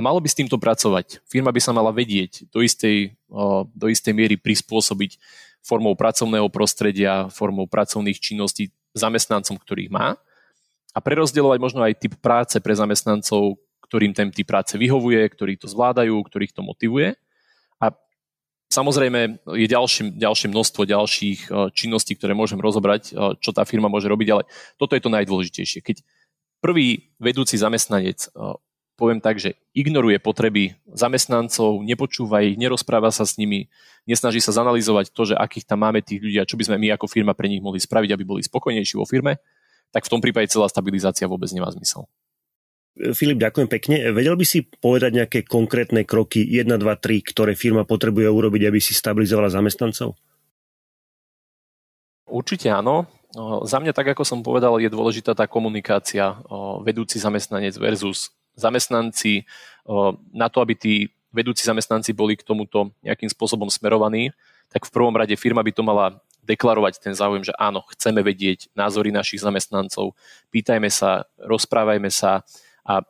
a 0.01 0.05
malo 0.05 0.17
by 0.17 0.33
s 0.33 0.41
týmto 0.41 0.57
pracovať. 0.57 1.21
Firma 1.29 1.53
by 1.53 1.61
sa 1.61 1.77
mala 1.77 1.93
vedieť 1.93 2.49
do 2.49 2.65
istej, 2.65 3.21
do 3.77 3.87
istej 3.93 4.17
miery 4.17 4.41
prispôsobiť 4.41 5.21
formou 5.61 5.93
pracovného 5.93 6.49
prostredia, 6.49 7.29
formou 7.29 7.69
pracovných 7.69 8.17
činností 8.17 8.73
zamestnancom, 8.97 9.61
ktorých 9.61 9.93
má 9.93 10.17
a 10.97 10.99
prerozdielovať 11.05 11.59
možno 11.61 11.85
aj 11.85 12.01
typ 12.01 12.17
práce 12.17 12.57
pre 12.65 12.73
zamestnancov, 12.73 13.61
ktorým 13.85 14.17
ten 14.17 14.33
typ 14.33 14.49
práce 14.49 14.81
vyhovuje, 14.81 15.21
ktorí 15.29 15.61
to 15.61 15.69
zvládajú, 15.69 16.17
ktorých 16.25 16.57
to 16.57 16.65
motivuje 16.65 17.21
Samozrejme, 18.71 19.43
je 19.59 19.67
ďalšie, 19.67 20.15
ďalšie 20.15 20.47
množstvo 20.55 20.87
ďalších 20.87 21.41
činností, 21.75 22.15
ktoré 22.15 22.39
môžem 22.39 22.63
rozobrať, 22.63 23.11
čo 23.43 23.51
tá 23.51 23.67
firma 23.67 23.91
môže 23.91 24.07
robiť, 24.07 24.29
ale 24.31 24.47
toto 24.79 24.95
je 24.95 25.03
to 25.03 25.11
najdôležitejšie. 25.11 25.83
Keď 25.83 26.07
prvý 26.63 27.11
vedúci 27.19 27.59
zamestnanec 27.59 28.31
poviem 29.01 29.25
tak, 29.25 29.41
že 29.41 29.57
ignoruje 29.73 30.21
potreby 30.21 30.77
zamestnancov, 30.93 31.81
nepočúva 31.81 32.45
ich, 32.45 32.61
nerozpráva 32.61 33.09
sa 33.09 33.25
s 33.25 33.41
nimi, 33.41 33.73
nesnaží 34.05 34.45
sa 34.45 34.53
zanalizovať 34.53 35.17
to, 35.17 35.33
že 35.33 35.35
akých 35.41 35.65
tam 35.65 35.89
máme 35.89 36.05
tých 36.05 36.21
ľudí 36.21 36.37
a 36.37 36.45
čo 36.45 36.61
by 36.61 36.69
sme 36.69 36.77
my 36.77 36.93
ako 37.01 37.09
firma 37.09 37.33
pre 37.33 37.49
nich 37.49 37.65
mohli 37.65 37.81
spraviť, 37.81 38.13
aby 38.13 38.25
boli 38.29 38.45
spokojnejší 38.45 39.01
vo 39.01 39.09
firme, 39.09 39.41
tak 39.89 40.05
v 40.05 40.13
tom 40.13 40.21
prípade 40.21 40.53
celá 40.53 40.69
stabilizácia 40.69 41.25
vôbec 41.25 41.49
nemá 41.57 41.73
zmysel. 41.73 42.05
Filip, 43.17 43.41
ďakujem 43.41 43.69
pekne. 43.71 43.97
Vedel 44.13 44.37
by 44.37 44.45
si 44.45 44.67
povedať 44.67 45.17
nejaké 45.17 45.39
konkrétne 45.49 46.05
kroky 46.05 46.45
1, 46.45 46.69
2, 46.69 46.85
3, 46.85 47.31
ktoré 47.33 47.57
firma 47.57 47.89
potrebuje 47.89 48.29
urobiť, 48.29 48.69
aby 48.69 48.77
si 48.83 48.93
stabilizovala 48.93 49.49
zamestnancov? 49.49 50.21
Určite 52.29 52.69
áno. 52.69 53.09
Za 53.63 53.79
mňa, 53.79 53.95
tak 53.95 54.11
ako 54.11 54.27
som 54.27 54.43
povedal, 54.43 54.83
je 54.83 54.91
dôležitá 54.91 55.39
tá 55.39 55.47
komunikácia 55.47 56.43
vedúci 56.83 57.23
zamestnanec 57.23 57.79
versus 57.79 58.35
zamestnanci, 58.61 59.49
na 60.31 60.47
to, 60.53 60.61
aby 60.61 60.77
tí 60.77 60.95
vedúci 61.33 61.63
zamestnanci 61.63 62.13
boli 62.13 62.37
k 62.37 62.47
tomuto 62.47 62.93
nejakým 63.07 63.31
spôsobom 63.31 63.71
smerovaní, 63.71 64.35
tak 64.71 64.87
v 64.87 64.95
prvom 64.95 65.15
rade 65.15 65.35
firma 65.35 65.63
by 65.63 65.73
to 65.75 65.83
mala 65.83 66.19
deklarovať 66.47 67.03
ten 67.03 67.15
záujem, 67.15 67.47
že 67.47 67.55
áno, 67.59 67.87
chceme 67.95 68.23
vedieť 68.23 68.71
názory 68.75 69.15
našich 69.15 69.43
zamestnancov, 69.43 70.19
pýtajme 70.51 70.91
sa, 70.91 71.27
rozprávajme 71.39 72.11
sa 72.11 72.43
a 72.83 73.03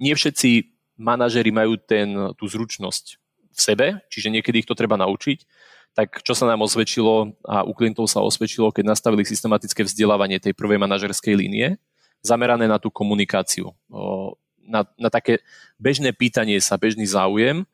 nie 0.00 0.12
všetci 0.12 0.72
manažeri 0.96 1.52
majú 1.52 1.76
ten, 1.76 2.32
tú 2.36 2.48
zručnosť 2.48 3.04
v 3.52 3.60
sebe, 3.60 3.86
čiže 4.08 4.32
niekedy 4.32 4.64
ich 4.64 4.68
to 4.68 4.76
treba 4.76 4.96
naučiť, 4.96 5.44
tak 5.96 6.20
čo 6.20 6.36
sa 6.36 6.44
nám 6.44 6.60
osvedčilo 6.64 7.32
a 7.48 7.64
u 7.64 7.72
klientov 7.72 8.08
sa 8.08 8.20
osvedčilo, 8.20 8.68
keď 8.72 8.92
nastavili 8.92 9.24
systematické 9.24 9.84
vzdelávanie 9.84 10.36
tej 10.36 10.52
prvej 10.52 10.76
manažerskej 10.76 11.32
línie, 11.36 11.80
zamerané 12.20 12.68
na 12.68 12.76
tú 12.76 12.92
komunikáciu 12.92 13.72
na, 14.66 14.84
na 14.98 15.08
také 15.08 15.40
bežné 15.80 16.12
pýtanie 16.12 16.58
sa, 16.60 16.76
bežný 16.76 17.06
záujem 17.06 17.64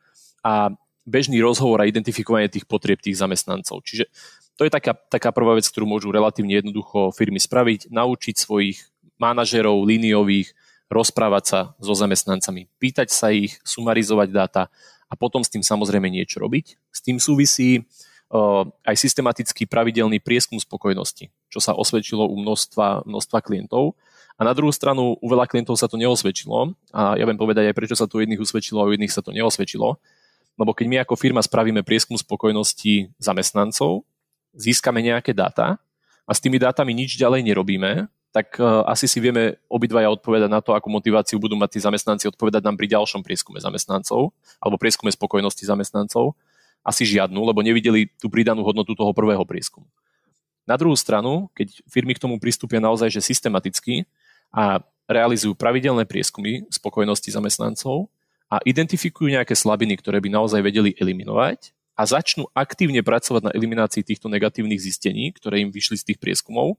a 0.44 0.72
bežný 1.02 1.42
rozhovor 1.42 1.82
a 1.82 1.88
identifikovanie 1.88 2.46
tých 2.46 2.68
potrieb 2.68 3.02
tých 3.02 3.18
zamestnancov. 3.18 3.82
Čiže 3.82 4.06
to 4.54 4.68
je 4.68 4.70
taká, 4.70 4.94
taká 4.94 5.34
prvá 5.34 5.58
vec, 5.58 5.66
ktorú 5.66 5.88
môžu 5.88 6.12
relatívne 6.14 6.61
jednoducho 6.61 7.11
firmy 7.16 7.40
spraviť, 7.42 7.90
naučiť 7.90 8.34
svojich 8.38 8.78
manažerov, 9.18 9.82
líniových, 9.82 10.54
rozprávať 10.92 11.44
sa 11.49 11.61
so 11.80 11.96
zamestnancami, 11.96 12.68
pýtať 12.76 13.08
sa 13.08 13.32
ich, 13.32 13.56
sumarizovať 13.64 14.28
dáta 14.28 14.62
a 15.08 15.14
potom 15.16 15.40
s 15.40 15.49
tým 15.49 15.64
samozrejme 15.64 16.04
niečo 16.12 16.37
robiť. 16.38 16.76
S 16.92 17.00
tým 17.00 17.16
súvisí 17.16 17.80
uh, 17.80 18.68
aj 18.84 18.96
systematický 19.00 19.64
pravidelný 19.64 20.20
prieskum 20.20 20.61
spokojnosti, 20.61 21.32
čo 21.49 21.58
sa 21.64 21.72
osvedčilo 21.72 22.28
u 22.28 22.37
množstva, 22.44 23.08
množstva 23.08 23.38
klientov 23.40 23.96
a 24.37 24.43
na 24.43 24.53
druhú 24.57 24.73
stranu 24.73 25.17
u 25.21 25.27
veľa 25.29 25.45
klientov 25.49 25.77
sa 25.77 25.87
to 25.87 26.01
neosvedčilo 26.01 26.73
a 26.93 27.17
ja 27.21 27.25
viem 27.29 27.37
povedať 27.37 27.69
aj 27.69 27.77
prečo 27.77 27.97
sa 27.97 28.09
to 28.09 28.19
u 28.19 28.21
jedných 28.25 28.41
usvedčilo 28.41 28.81
a 28.83 28.89
u 28.89 28.95
iných 28.95 29.12
sa 29.12 29.21
to 29.21 29.31
neosvedčilo. 29.31 30.01
Lebo 30.61 30.71
keď 30.77 30.87
my 30.89 30.97
ako 31.05 31.15
firma 31.17 31.41
spravíme 31.41 31.81
prieskum 31.81 32.17
spokojnosti 32.17 33.12
zamestnancov, 33.17 34.05
získame 34.53 35.01
nejaké 35.01 35.33
dáta 35.33 35.81
a 36.29 36.33
s 36.33 36.41
tými 36.41 36.61
dátami 36.61 36.93
nič 36.93 37.17
ďalej 37.17 37.41
nerobíme, 37.45 38.09
tak 38.33 38.57
uh, 38.57 38.85
asi 38.89 39.05
si 39.05 39.21
vieme 39.21 39.61
obidvaja 39.69 40.09
odpovedať 40.09 40.49
na 40.49 40.65
to, 40.65 40.73
akú 40.73 40.89
motiváciu 40.89 41.37
budú 41.37 41.53
mať 41.53 41.77
tí 41.77 41.79
zamestnanci 41.85 42.25
odpovedať 42.33 42.65
nám 42.65 42.81
pri 42.81 42.89
ďalšom 42.89 43.21
prieskume 43.21 43.61
zamestnancov 43.61 44.33
alebo 44.57 44.81
prieskume 44.81 45.12
spokojnosti 45.12 45.69
zamestnancov. 45.69 46.33
Asi 46.83 47.07
žiadnu, 47.07 47.39
lebo 47.39 47.62
nevideli 47.62 48.11
tú 48.19 48.27
pridanú 48.27 48.67
hodnotu 48.67 48.97
toho 48.99 49.15
prvého 49.15 49.45
prieskumu. 49.47 49.87
Na 50.67 50.75
druhú 50.75 50.99
stranu, 50.99 51.47
keď 51.55 51.79
firmy 51.87 52.17
k 52.17 52.23
tomu 52.23 52.43
pristúpia 52.43 52.83
naozaj 52.83 53.12
že 53.12 53.23
systematicky, 53.23 54.03
a 54.52 54.85
realizujú 55.09 55.56
pravidelné 55.56 56.04
prieskumy 56.04 56.68
spokojnosti 56.68 57.32
zamestnancov 57.32 58.12
a 58.52 58.61
identifikujú 58.62 59.32
nejaké 59.32 59.56
slabiny, 59.56 59.97
ktoré 59.99 60.21
by 60.21 60.28
naozaj 60.28 60.61
vedeli 60.61 60.92
eliminovať 61.00 61.73
a 61.97 62.04
začnú 62.04 62.49
aktívne 62.52 63.00
pracovať 63.00 63.49
na 63.49 63.52
eliminácii 63.52 64.04
týchto 64.04 64.28
negatívnych 64.28 64.80
zistení, 64.80 65.32
ktoré 65.32 65.64
im 65.64 65.73
vyšli 65.73 65.97
z 66.00 66.04
tých 66.12 66.18
prieskumov, 66.21 66.76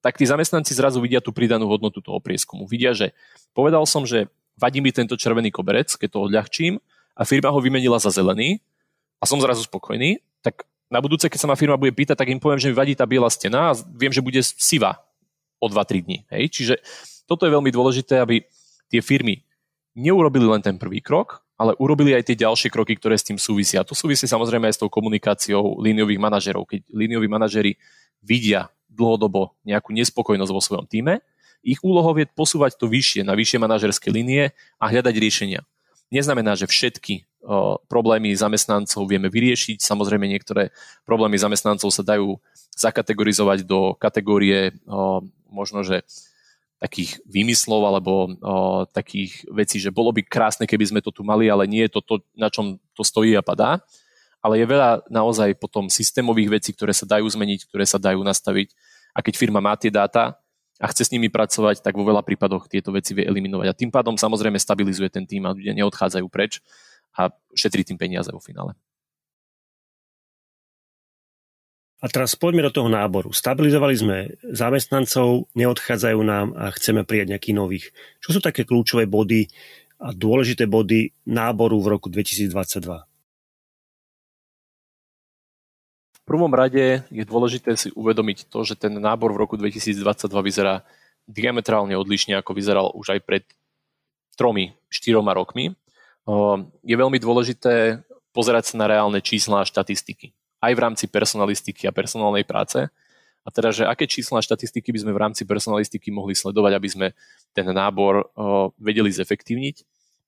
tak 0.00 0.16
tí 0.16 0.24
zamestnanci 0.24 0.72
zrazu 0.72 1.00
vidia 1.00 1.20
tú 1.20 1.32
pridanú 1.32 1.68
hodnotu 1.68 2.00
toho 2.00 2.20
prieskumu. 2.20 2.64
Vidia, 2.64 2.96
že 2.96 3.12
povedal 3.52 3.84
som, 3.84 4.08
že 4.08 4.32
vadí 4.56 4.80
mi 4.80 4.92
tento 4.92 5.16
červený 5.16 5.52
koberec, 5.52 5.92
keď 5.92 6.08
to 6.08 6.18
odľahčím 6.24 6.80
a 7.16 7.22
firma 7.28 7.52
ho 7.52 7.60
vymenila 7.60 8.00
za 8.00 8.08
zelený 8.08 8.64
a 9.20 9.28
som 9.28 9.40
zrazu 9.40 9.64
spokojný, 9.68 10.24
tak 10.40 10.64
na 10.88 11.04
budúce, 11.04 11.28
keď 11.28 11.38
sa 11.44 11.48
ma 11.48 11.56
firma 11.56 11.76
bude 11.76 11.92
pýtať, 11.92 12.16
tak 12.16 12.32
im 12.32 12.40
poviem, 12.40 12.58
že 12.58 12.72
mi 12.72 12.74
vadí 12.74 12.96
tá 12.96 13.04
biela 13.04 13.28
stena 13.28 13.70
a 13.70 13.78
viem, 13.92 14.10
že 14.10 14.24
bude 14.24 14.40
sivá 14.40 15.04
o 15.60 15.66
2-3 15.68 16.02
dní. 16.02 16.18
Hej? 16.32 16.44
Čiže 16.50 16.74
toto 17.28 17.46
je 17.46 17.54
veľmi 17.54 17.70
dôležité, 17.70 18.18
aby 18.18 18.42
tie 18.90 19.04
firmy 19.04 19.44
neurobili 19.94 20.48
len 20.48 20.64
ten 20.64 20.74
prvý 20.80 20.98
krok, 21.04 21.44
ale 21.60 21.76
urobili 21.76 22.16
aj 22.16 22.32
tie 22.32 22.40
ďalšie 22.40 22.72
kroky, 22.72 22.96
ktoré 22.96 23.20
s 23.20 23.28
tým 23.28 23.36
súvisia. 23.36 23.84
To 23.84 23.92
súvisí 23.92 24.24
samozrejme 24.24 24.66
aj 24.66 24.74
s 24.74 24.80
tou 24.80 24.88
komunikáciou 24.88 25.76
líniových 25.78 26.18
manažerov. 26.18 26.64
Keď 26.64 26.88
línioví 26.88 27.28
manažeri 27.28 27.76
vidia 28.24 28.72
dlhodobo 28.88 29.54
nejakú 29.62 29.92
nespokojnosť 29.92 30.52
vo 30.56 30.64
svojom 30.64 30.88
týme, 30.88 31.20
ich 31.60 31.78
úlohou 31.84 32.16
je 32.16 32.24
posúvať 32.24 32.80
to 32.80 32.88
vyššie, 32.88 33.20
na 33.20 33.36
vyššie 33.36 33.60
manažerské 33.60 34.08
línie 34.08 34.56
a 34.80 34.84
hľadať 34.88 35.14
riešenia. 35.20 35.60
Neznamená, 36.08 36.56
že 36.56 36.64
všetky 36.64 37.29
problémy 37.88 38.32
zamestnancov 38.36 39.08
vieme 39.08 39.32
vyriešiť. 39.32 39.80
Samozrejme, 39.80 40.28
niektoré 40.28 40.70
problémy 41.08 41.40
zamestnancov 41.40 41.88
sa 41.90 42.04
dajú 42.04 42.36
zakategorizovať 42.76 43.64
do 43.64 43.96
kategórie 43.96 44.76
možno, 45.48 45.82
že 45.82 46.04
takých 46.80 47.20
výmyslov 47.28 47.80
alebo 47.84 48.12
takých 48.96 49.44
vecí, 49.52 49.76
že 49.76 49.92
bolo 49.92 50.16
by 50.16 50.24
krásne, 50.24 50.64
keby 50.64 50.88
sme 50.88 51.00
to 51.04 51.12
tu 51.12 51.20
mali, 51.20 51.52
ale 51.52 51.68
nie 51.68 51.84
je 51.84 51.92
to 51.92 52.00
to, 52.00 52.14
na 52.32 52.48
čom 52.48 52.80
to 52.96 53.04
stojí 53.04 53.36
a 53.36 53.44
padá. 53.44 53.84
Ale 54.40 54.56
je 54.56 54.64
veľa 54.64 55.04
naozaj 55.12 55.60
potom 55.60 55.92
systémových 55.92 56.48
vecí, 56.48 56.72
ktoré 56.72 56.96
sa 56.96 57.04
dajú 57.04 57.28
zmeniť, 57.28 57.68
ktoré 57.68 57.84
sa 57.84 58.00
dajú 58.00 58.24
nastaviť. 58.24 58.72
A 59.12 59.20
keď 59.20 59.36
firma 59.36 59.60
má 59.60 59.76
tie 59.76 59.92
dáta 59.92 60.40
a 60.80 60.88
chce 60.88 61.04
s 61.04 61.12
nimi 61.12 61.28
pracovať, 61.28 61.84
tak 61.84 61.92
vo 61.92 62.08
veľa 62.08 62.24
prípadoch 62.24 62.64
tieto 62.64 62.88
veci 62.88 63.12
vie 63.12 63.28
eliminovať. 63.28 63.68
A 63.68 63.76
tým 63.76 63.92
pádom 63.92 64.16
samozrejme 64.16 64.56
stabilizuje 64.56 65.12
ten 65.12 65.28
tým 65.28 65.44
a 65.44 65.52
ľudia 65.52 65.76
neodchádzajú 65.76 66.24
preč 66.32 66.64
a 67.16 67.32
šetrí 67.54 67.82
tým 67.82 67.98
peniaze 67.98 68.30
vo 68.30 68.42
finále. 68.42 68.74
A 72.00 72.08
teraz 72.08 72.32
poďme 72.32 72.64
do 72.64 72.72
toho 72.72 72.88
náboru. 72.88 73.28
Stabilizovali 73.28 73.92
sme 73.92 74.16
zamestnancov, 74.40 75.52
neodchádzajú 75.52 76.20
nám 76.24 76.56
a 76.56 76.72
chceme 76.72 77.04
prijať 77.04 77.36
nejakých 77.36 77.56
nových. 77.60 77.86
Čo 78.24 78.36
sú 78.36 78.40
také 78.40 78.64
kľúčové 78.64 79.04
body 79.04 79.52
a 80.00 80.16
dôležité 80.16 80.64
body 80.64 81.12
náboru 81.28 81.76
v 81.76 81.86
roku 81.92 82.08
2022? 82.08 82.56
V 86.16 86.20
prvom 86.24 86.52
rade 86.56 87.04
je 87.12 87.24
dôležité 87.28 87.76
si 87.76 87.92
uvedomiť 87.92 88.48
to, 88.48 88.64
že 88.64 88.80
ten 88.80 88.96
nábor 88.96 89.36
v 89.36 89.44
roku 89.44 89.60
2022 89.60 90.00
vyzerá 90.40 90.88
diametrálne 91.28 91.92
odlišne, 92.00 92.32
ako 92.40 92.56
vyzeral 92.56 92.88
už 92.96 93.12
aj 93.12 93.20
pred 93.28 93.44
tromi, 94.40 94.72
štyroma 94.88 95.36
rokmi. 95.36 95.76
Je 96.84 96.96
veľmi 96.96 97.16
dôležité 97.22 98.02
pozerať 98.34 98.74
sa 98.74 98.74
na 98.80 98.86
reálne 98.90 99.20
čísla 99.22 99.62
a 99.62 99.68
štatistiky 99.68 100.34
aj 100.60 100.72
v 100.76 100.82
rámci 100.84 101.04
personalistiky 101.08 101.88
a 101.88 101.96
personálnej 101.96 102.44
práce. 102.44 102.84
A 103.40 103.48
teda, 103.48 103.72
že 103.72 103.88
aké 103.88 104.04
čísla 104.04 104.44
a 104.44 104.44
štatistiky 104.44 104.92
by 104.92 105.00
sme 105.00 105.16
v 105.16 105.22
rámci 105.24 105.48
personalistiky 105.48 106.12
mohli 106.12 106.36
sledovať, 106.36 106.72
aby 106.76 106.88
sme 106.92 107.06
ten 107.56 107.64
nábor 107.64 108.28
vedeli 108.76 109.08
zefektívniť, 109.08 109.76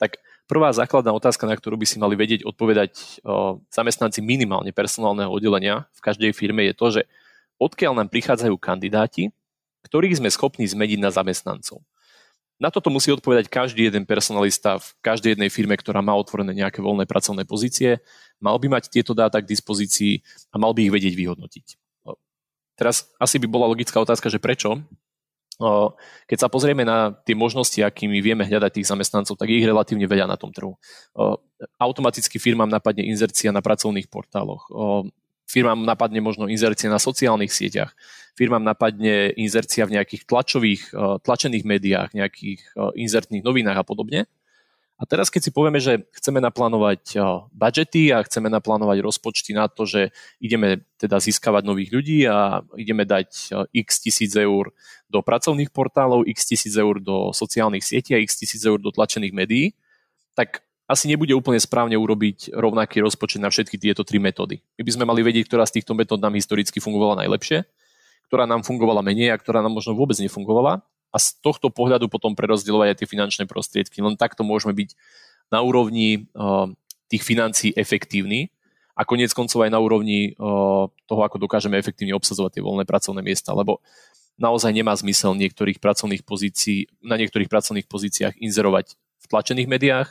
tak 0.00 0.16
prvá 0.49 0.72
základná 0.72 1.12
otázka, 1.12 1.44
na 1.44 1.52
ktorú 1.52 1.76
by 1.76 1.84
si 1.84 2.00
mali 2.00 2.16
vedieť 2.16 2.49
odpovedať 2.49 3.20
zamestnanci 3.68 4.25
minimálne 4.25 4.72
personálneho 4.72 5.28
oddelenia 5.28 5.84
v 5.92 6.00
každej 6.00 6.32
firme 6.32 6.64
je 6.72 6.75
to, 6.75 6.87
že 6.88 7.02
odkiaľ 7.61 8.00
nám 8.00 8.08
prichádzajú 8.08 8.56
kandidáti, 8.56 9.28
ktorých 9.84 10.16
sme 10.16 10.32
schopní 10.32 10.64
zmeniť 10.64 10.99
na 10.99 11.12
zamestnancov. 11.12 11.84
Na 12.62 12.71
toto 12.71 12.95
musí 12.95 13.11
odpovedať 13.11 13.50
každý 13.50 13.90
jeden 13.90 14.07
personalista 14.07 14.78
v 14.78 14.87
každej 15.02 15.35
jednej 15.35 15.50
firme, 15.50 15.75
ktorá 15.75 15.99
má 15.99 16.14
otvorené 16.14 16.54
nejaké 16.54 16.78
voľné 16.78 17.11
pracovné 17.11 17.42
pozície. 17.42 17.99
Mal 18.38 18.54
by 18.54 18.78
mať 18.78 18.87
tieto 18.87 19.19
dáta 19.19 19.42
k 19.42 19.50
dispozícii 19.50 20.23
a 20.54 20.62
mal 20.62 20.71
by 20.71 20.87
ich 20.87 20.95
vedieť 20.95 21.14
vyhodnotiť. 21.19 21.66
Teraz 22.78 23.11
asi 23.19 23.42
by 23.42 23.50
bola 23.50 23.66
logická 23.66 23.99
otázka, 23.99 24.31
že 24.31 24.38
prečo? 24.38 24.78
Keď 26.31 26.38
sa 26.38 26.47
pozrieme 26.47 26.87
na 26.87 27.11
tie 27.26 27.35
možnosti, 27.35 27.83
akými 27.83 28.23
vieme 28.23 28.47
hľadať 28.47 28.78
tých 28.78 28.90
zamestnancov, 28.95 29.35
tak 29.35 29.50
ich 29.50 29.66
relatívne 29.66 30.07
veľa 30.07 30.31
na 30.31 30.38
tom 30.38 30.54
trhu. 30.54 30.78
Automaticky 31.83 32.38
firmám 32.38 32.71
napadne 32.71 33.02
inzercia 33.11 33.50
na 33.50 33.59
pracovných 33.59 34.07
portáloch 34.07 34.71
firmám 35.52 35.85
napadne 35.85 36.25
možno 36.25 36.49
inzercia 36.49 36.88
na 36.88 36.97
sociálnych 36.97 37.52
sieťach, 37.52 37.92
firmám 38.32 38.64
napadne 38.64 39.37
inzercia 39.37 39.85
v 39.85 40.00
nejakých 40.00 40.25
tlačových, 40.25 40.82
eh, 40.97 41.21
tlačených 41.21 41.64
médiách, 41.68 42.09
nejakých 42.16 42.61
eh, 42.64 42.90
inzertných 42.97 43.44
novinách 43.44 43.76
a 43.76 43.85
podobne. 43.85 44.21
A 44.97 45.09
teraz 45.09 45.35
keď 45.35 45.42
si 45.42 45.50
povieme, 45.50 45.82
že 45.82 46.06
chceme 46.14 46.38
naplánovať 46.38 47.18
budžety 47.50 48.14
a 48.14 48.23
chceme 48.23 48.47
naplánovať 48.47 49.02
rozpočty 49.02 49.50
na 49.50 49.66
to, 49.66 49.82
že 49.82 50.14
ideme 50.38 50.87
teda 50.94 51.18
získavať 51.18 51.66
nových 51.66 51.90
ľudí 51.90 52.23
a 52.30 52.62
ideme 52.78 53.02
dať 53.02 53.50
x 53.75 53.99
tisíc 53.99 54.30
eur 54.38 54.71
do 55.11 55.18
pracovných 55.18 55.75
portálov, 55.75 56.23
x 56.30 56.47
tisíc 56.47 56.78
eur 56.78 57.02
do 57.02 57.35
sociálnych 57.35 57.82
sietí 57.82 58.14
a 58.14 58.23
x 58.23 58.47
tisíc 58.47 58.62
eur 58.62 58.78
do 58.78 58.94
tlačených 58.94 59.35
médií, 59.35 59.75
tak 60.38 60.62
asi 60.92 61.08
nebude 61.08 61.32
úplne 61.32 61.56
správne 61.56 61.96
urobiť 61.96 62.52
rovnaký 62.52 63.00
rozpočet 63.00 63.40
na 63.40 63.49
všetky 63.49 63.80
tieto 63.80 64.04
tri 64.04 64.20
metódy. 64.20 64.61
My 64.76 64.82
by 64.84 64.92
sme 64.92 65.04
mali 65.08 65.25
vedieť, 65.25 65.49
ktorá 65.49 65.64
z 65.64 65.80
týchto 65.80 65.96
metód 65.96 66.20
nám 66.20 66.37
historicky 66.37 66.78
fungovala 66.78 67.25
najlepšie, 67.25 67.64
ktorá 68.28 68.44
nám 68.44 68.61
fungovala 68.62 69.00
menej 69.00 69.32
a 69.32 69.40
ktorá 69.40 69.64
nám 69.64 69.72
možno 69.72 69.96
vôbec 69.96 70.20
nefungovala 70.20 70.84
a 71.12 71.16
z 71.16 71.37
tohto 71.40 71.68
pohľadu 71.68 72.08
potom 72.08 72.32
prerozdielovať 72.32 72.88
aj 72.92 72.96
tie 73.00 73.08
finančné 73.08 73.44
prostriedky. 73.49 74.04
Len 74.04 74.16
takto 74.16 74.44
môžeme 74.44 74.72
byť 74.72 74.96
na 75.52 75.61
úrovni 75.61 76.28
uh, 76.32 76.68
tých 77.12 77.25
financií 77.25 77.76
efektívni 77.76 78.49
a 78.96 79.04
konec 79.04 79.32
koncov 79.37 79.64
aj 79.64 79.72
na 79.72 79.80
úrovni 79.80 80.32
uh, 80.37 80.88
toho, 80.88 81.20
ako 81.25 81.37
dokážeme 81.37 81.76
efektívne 81.76 82.16
obsadzovať 82.16 82.61
tie 82.61 82.64
voľné 82.64 82.84
pracovné 82.88 83.20
miesta, 83.20 83.52
lebo 83.52 83.84
naozaj 84.40 84.72
nemá 84.72 84.96
zmysel 84.96 85.37
niektorých 85.37 85.76
pracovných 85.76 86.25
pozícií, 86.25 86.88
na 87.04 87.20
niektorých 87.20 87.52
pracovných 87.52 87.84
pozíciách 87.84 88.40
inzerovať 88.40 88.96
v 88.96 89.25
tlačených 89.28 89.68
médiách, 89.68 90.08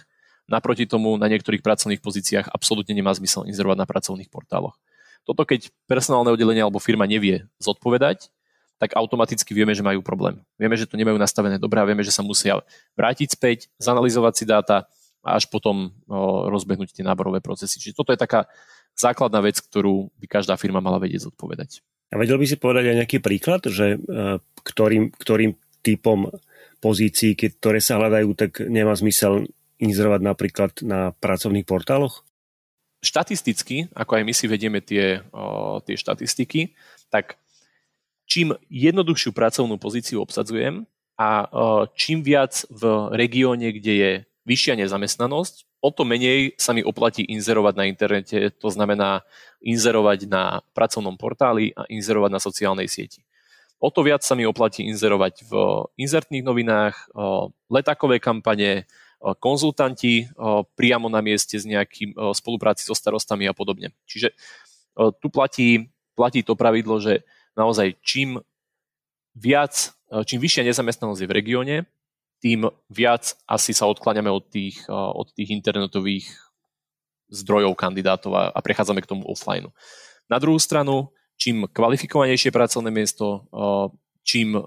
naproti 0.52 0.84
tomu 0.84 1.16
na 1.16 1.32
niektorých 1.32 1.64
pracovných 1.64 2.04
pozíciách 2.04 2.52
absolútne 2.52 2.92
nemá 2.92 3.16
zmysel 3.16 3.48
inzerovať 3.48 3.78
na 3.80 3.88
pracovných 3.88 4.28
portáloch. 4.28 4.76
Toto 5.24 5.48
keď 5.48 5.72
personálne 5.88 6.34
oddelenie 6.36 6.60
alebo 6.60 6.84
firma 6.84 7.08
nevie 7.08 7.48
zodpovedať, 7.64 8.28
tak 8.82 8.98
automaticky 8.98 9.54
vieme, 9.54 9.78
že 9.78 9.86
majú 9.86 10.02
problém. 10.02 10.42
Vieme, 10.58 10.74
že 10.74 10.90
to 10.90 10.98
nemajú 10.98 11.14
nastavené 11.16 11.62
dobre 11.62 11.78
a 11.80 11.86
vieme, 11.86 12.02
že 12.02 12.10
sa 12.10 12.26
musia 12.26 12.58
vrátiť 12.98 13.38
späť, 13.38 13.70
zanalizovať 13.78 14.34
si 14.34 14.44
dáta 14.50 14.90
a 15.22 15.38
až 15.38 15.46
potom 15.54 15.94
rozbehnúť 16.50 16.98
tie 16.98 17.06
náborové 17.06 17.46
procesy. 17.46 17.78
Čiže 17.78 17.94
toto 17.94 18.10
je 18.10 18.18
taká 18.18 18.50
základná 18.98 19.38
vec, 19.46 19.62
ktorú 19.62 20.10
by 20.18 20.26
každá 20.26 20.58
firma 20.58 20.82
mala 20.82 20.98
vedieť 20.98 21.30
zodpovedať. 21.30 21.86
A 22.12 22.18
vedel 22.18 22.42
by 22.42 22.46
si 22.50 22.58
povedať 22.58 22.92
aj 22.92 22.98
nejaký 23.06 23.18
príklad, 23.22 23.62
že 23.70 23.96
e, 23.96 23.98
ktorým, 24.66 25.16
ktorým 25.16 25.56
typom 25.86 26.28
pozícií, 26.82 27.38
ktoré 27.38 27.80
sa 27.80 28.02
hľadajú, 28.02 28.34
tak 28.34 28.66
nemá 28.66 28.98
zmysel 28.98 29.48
inzerovať 29.82 30.22
napríklad 30.22 30.72
na 30.86 31.12
pracovných 31.18 31.66
portáloch? 31.66 32.22
Štatisticky, 33.02 33.90
ako 33.98 34.22
aj 34.22 34.24
my 34.24 34.34
si 34.38 34.46
vedieme 34.46 34.80
tie, 34.80 35.26
o, 35.34 35.82
tie 35.82 35.98
štatistiky, 35.98 36.78
tak 37.10 37.42
čím 38.30 38.54
jednoduchšiu 38.70 39.34
pracovnú 39.34 39.82
pozíciu 39.82 40.22
obsadzujem 40.22 40.86
a 41.18 41.50
čím 41.98 42.22
viac 42.22 42.64
v 42.70 43.10
regióne, 43.18 43.74
kde 43.74 43.94
je 43.94 44.12
vyššia 44.48 44.80
nezamestnanosť, 44.80 45.82
o 45.82 45.90
to 45.90 46.06
menej 46.06 46.54
sa 46.62 46.78
mi 46.78 46.86
oplatí 46.86 47.26
inzerovať 47.26 47.74
na 47.74 47.86
internete, 47.90 48.38
to 48.54 48.70
znamená 48.70 49.26
inzerovať 49.66 50.30
na 50.30 50.62
pracovnom 50.78 51.18
portáli 51.18 51.74
a 51.74 51.90
inzerovať 51.90 52.32
na 52.32 52.42
sociálnej 52.42 52.88
sieti. 52.90 53.26
O 53.82 53.90
to 53.90 54.06
viac 54.06 54.22
sa 54.22 54.38
mi 54.38 54.46
oplatí 54.46 54.86
inzerovať 54.86 55.42
v 55.50 55.52
inzertných 55.98 56.46
novinách, 56.46 57.10
letakové 57.66 58.22
kampane, 58.22 58.86
konzultanti 59.38 60.26
priamo 60.74 61.06
na 61.06 61.22
mieste 61.22 61.62
s 61.62 61.66
nejakým 61.70 62.18
spolupráci 62.34 62.90
so 62.90 62.98
starostami 62.98 63.46
a 63.46 63.54
podobne. 63.54 63.94
Čiže 64.10 64.34
tu 65.22 65.28
platí, 65.30 65.94
platí 66.18 66.42
to 66.42 66.58
pravidlo, 66.58 66.98
že 66.98 67.22
naozaj 67.54 68.02
čím 68.02 68.42
viac, 69.38 69.94
čím 70.26 70.42
vyššia 70.42 70.68
nezamestnanosť 70.68 71.22
je 71.22 71.30
v 71.30 71.38
regióne, 71.38 71.76
tým 72.42 72.66
viac 72.90 73.38
asi 73.46 73.72
sa 73.72 73.86
odkláňame 73.86 74.34
od 74.34 74.50
tých, 74.50 74.82
od 74.90 75.30
tých 75.38 75.54
internetových 75.54 76.26
zdrojov 77.30 77.78
kandidátov 77.78 78.34
a, 78.34 78.50
a 78.52 78.60
prechádzame 78.60 79.06
k 79.06 79.12
tomu 79.14 79.24
offline. 79.30 79.70
Na 80.26 80.42
druhú 80.42 80.58
stranu, 80.58 81.14
čím 81.38 81.70
kvalifikovanejšie 81.70 82.50
pracovné 82.50 82.90
miesto, 82.90 83.46
čím 84.26 84.66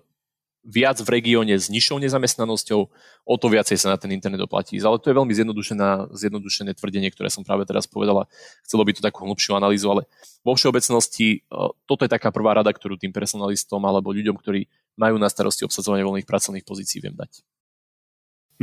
viac 0.64 0.96
v 1.04 1.20
regióne 1.20 1.54
s 1.60 1.68
nižšou 1.68 2.00
nezamestnanosťou, 2.00 2.80
o 3.24 3.34
to 3.36 3.46
viacej 3.52 3.76
sa 3.76 3.92
na 3.92 3.98
ten 4.00 4.10
internet 4.16 4.40
oplatí. 4.48 4.80
Ale 4.80 4.96
to 4.96 5.12
je 5.12 5.16
veľmi 5.16 5.32
zjednodušené 5.36 6.72
tvrdenie, 6.74 7.12
ktoré 7.12 7.28
som 7.28 7.44
práve 7.44 7.68
teraz 7.68 7.84
povedala. 7.84 8.24
Chcelo 8.64 8.82
by 8.82 8.92
to 8.96 9.04
takú 9.04 9.28
hlbšiu 9.28 9.60
analýzu, 9.60 9.92
ale 9.92 10.02
vo 10.40 10.56
všeobecnosti 10.56 11.44
e, 11.44 11.58
toto 11.84 12.08
je 12.08 12.10
taká 12.10 12.32
prvá 12.32 12.56
rada, 12.56 12.72
ktorú 12.72 12.96
tým 12.96 13.12
personalistom 13.12 13.84
alebo 13.84 14.16
ľuďom, 14.16 14.40
ktorí 14.40 14.66
majú 14.96 15.20
na 15.20 15.28
starosti 15.28 15.68
obsadzovanie 15.68 16.02
voľných 16.02 16.28
pracovných 16.28 16.64
pozícií, 16.64 17.04
viem 17.04 17.14
dať. 17.14 17.44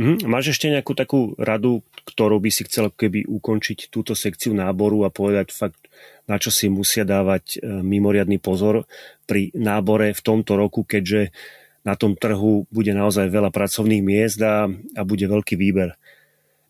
Mm, 0.00 0.24
máš 0.24 0.56
ešte 0.56 0.72
nejakú 0.72 0.96
takú 0.96 1.36
radu, 1.36 1.84
ktorú 2.08 2.40
by 2.40 2.48
si 2.48 2.64
chcel 2.64 2.88
keby 2.88 3.28
ukončiť 3.28 3.92
túto 3.92 4.16
sekciu 4.16 4.56
náboru 4.56 5.04
a 5.04 5.12
povedať 5.12 5.52
fakt, 5.52 5.92
na 6.24 6.40
čo 6.40 6.48
si 6.48 6.72
musia 6.72 7.04
dávať 7.04 7.60
e, 7.60 7.84
mimoriadný 7.84 8.40
pozor 8.40 8.88
pri 9.28 9.52
nábore 9.52 10.16
v 10.16 10.24
tomto 10.24 10.56
roku, 10.56 10.88
keďže 10.88 11.36
na 11.82 11.98
tom 11.98 12.14
trhu 12.14 12.66
bude 12.70 12.94
naozaj 12.94 13.26
veľa 13.26 13.50
pracovných 13.50 14.02
miest 14.02 14.38
a, 14.42 14.70
a 14.70 15.00
bude 15.02 15.26
veľký 15.26 15.58
výber. 15.58 15.98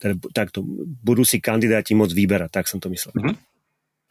Teda, 0.00 0.16
takto, 0.32 0.64
budú 1.04 1.22
si 1.22 1.38
kandidáti 1.38 1.92
môcť 1.92 2.14
vyberať, 2.16 2.50
tak 2.50 2.66
som 2.66 2.80
to 2.80 2.88
myslel. 2.90 3.12
Mm-hmm. 3.14 3.36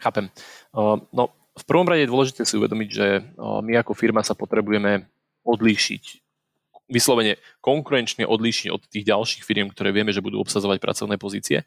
Chápem. 0.02 0.26
Uh, 0.74 1.02
no, 1.12 1.34
v 1.58 1.64
prvom 1.68 1.86
rade 1.90 2.06
je 2.06 2.14
dôležité 2.14 2.42
si 2.48 2.56
uvedomiť, 2.58 2.90
že 2.90 3.08
uh, 3.22 3.60
my 3.60 3.82
ako 3.82 3.98
firma 3.98 4.24
sa 4.24 4.38
potrebujeme 4.38 5.10
odlíšiť, 5.42 6.04
vyslovene 6.92 7.42
konkurenčne 7.64 8.28
odlíšiť 8.28 8.68
od 8.70 8.82
tých 8.86 9.08
ďalších 9.08 9.44
firiem, 9.44 9.72
ktoré 9.72 9.90
vieme, 9.96 10.14
že 10.14 10.22
budú 10.22 10.38
obsazovať 10.44 10.78
pracovné 10.78 11.16
pozície 11.18 11.66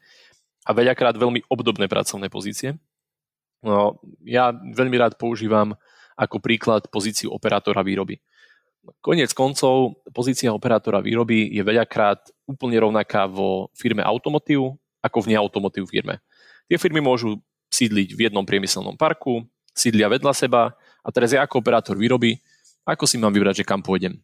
a 0.65 0.71
veľakrát 0.71 1.17
veľmi 1.17 1.45
obdobné 1.49 1.85
pracovné 1.85 2.29
pozície. 2.29 2.77
No, 3.65 3.97
ja 4.21 4.53
veľmi 4.53 4.95
rád 4.95 5.17
používam 5.17 5.73
ako 6.15 6.39
príklad 6.39 6.87
pozíciu 6.87 7.33
operátora 7.33 7.83
výroby. 7.83 8.21
Konec 9.01 9.33
koncov, 9.33 9.97
pozícia 10.13 10.53
operátora 10.53 11.01
výroby 11.01 11.49
je 11.49 11.61
veľakrát 11.65 12.21
úplne 12.45 12.77
rovnaká 12.77 13.25
vo 13.25 13.73
firme 13.73 14.05
automotív 14.05 14.77
ako 15.01 15.25
v 15.25 15.33
neautomotív 15.33 15.89
firme. 15.89 16.21
Tie 16.69 16.77
firmy 16.77 17.01
môžu 17.01 17.41
sídliť 17.73 18.13
v 18.13 18.19
jednom 18.29 18.45
priemyselnom 18.45 18.93
parku, 18.97 19.45
sídlia 19.73 20.09
vedľa 20.09 20.33
seba 20.33 20.73
a 21.01 21.09
teraz 21.09 21.33
ja 21.33 21.41
ako 21.45 21.61
operátor 21.61 21.97
výroby, 21.97 22.37
ako 22.85 23.09
si 23.09 23.17
mám 23.17 23.33
vybrať, 23.33 23.61
že 23.61 23.67
kam 23.67 23.81
pôjdem? 23.81 24.21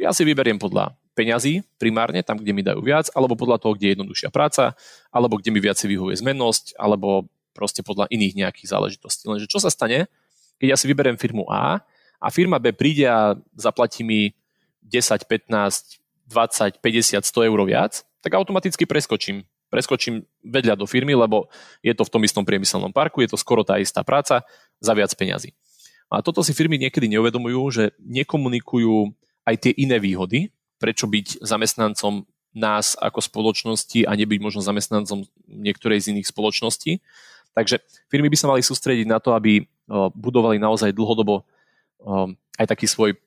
Ja 0.00 0.14
si 0.14 0.22
vyberiem 0.22 0.56
podľa 0.56 0.96
peňazí 1.18 1.66
primárne, 1.76 2.22
tam, 2.22 2.38
kde 2.38 2.54
mi 2.54 2.62
dajú 2.62 2.80
viac, 2.80 3.10
alebo 3.12 3.34
podľa 3.34 3.58
toho, 3.58 3.74
kde 3.74 3.90
je 3.90 3.92
jednoduchšia 3.98 4.30
práca, 4.30 4.78
alebo 5.10 5.36
kde 5.36 5.50
mi 5.50 5.58
viac 5.58 5.76
vyhovuje 5.76 6.16
zmennosť, 6.22 6.78
alebo 6.78 7.26
proste 7.52 7.82
podľa 7.82 8.06
iných 8.08 8.38
nejakých 8.38 8.70
záležitostí. 8.70 9.26
Lenže 9.26 9.50
čo 9.50 9.58
sa 9.58 9.68
stane, 9.68 10.06
keď 10.62 10.74
ja 10.74 10.76
si 10.78 10.86
vyberiem 10.86 11.18
firmu 11.18 11.44
A 11.50 11.82
a 12.18 12.28
firma 12.34 12.58
B 12.58 12.74
príde 12.74 13.06
a 13.06 13.38
zaplatí 13.54 14.02
mi 14.02 14.34
10, 14.82 15.26
15, 15.26 16.02
20, 16.26 16.82
50, 16.82 17.24
100 17.24 17.48
eur 17.48 17.60
viac, 17.64 18.02
tak 18.20 18.34
automaticky 18.34 18.84
preskočím. 18.84 19.46
Preskočím 19.68 20.24
vedľa 20.40 20.80
do 20.80 20.88
firmy, 20.88 21.12
lebo 21.12 21.52
je 21.84 21.92
to 21.92 22.02
v 22.02 22.12
tom 22.12 22.24
istom 22.24 22.42
priemyselnom 22.42 22.88
parku, 22.88 23.20
je 23.20 23.28
to 23.28 23.36
skoro 23.36 23.60
tá 23.60 23.76
istá 23.76 24.00
práca 24.00 24.40
za 24.80 24.92
viac 24.96 25.12
peňazí. 25.12 25.52
A 26.08 26.24
toto 26.24 26.40
si 26.40 26.56
firmy 26.56 26.80
niekedy 26.80 27.04
neuvedomujú, 27.12 27.62
že 27.68 27.84
nekomunikujú 28.00 29.12
aj 29.44 29.56
tie 29.60 29.72
iné 29.76 30.00
výhody, 30.00 30.48
prečo 30.80 31.04
byť 31.04 31.44
zamestnancom 31.44 32.24
nás 32.56 32.96
ako 32.96 33.20
spoločnosti 33.20 34.08
a 34.08 34.16
nebyť 34.16 34.40
možno 34.40 34.64
zamestnancom 34.64 35.28
niektorej 35.44 36.00
z 36.00 36.16
iných 36.16 36.32
spoločností. 36.32 37.04
Takže 37.52 37.84
firmy 38.08 38.32
by 38.32 38.36
sa 38.40 38.48
mali 38.48 38.64
sústrediť 38.64 39.04
na 39.04 39.20
to, 39.20 39.36
aby 39.36 39.68
budovali 40.16 40.56
naozaj 40.56 40.96
dlhodobo 40.96 41.44
aj 42.58 42.66
taký 42.66 42.86
svoj 42.86 43.18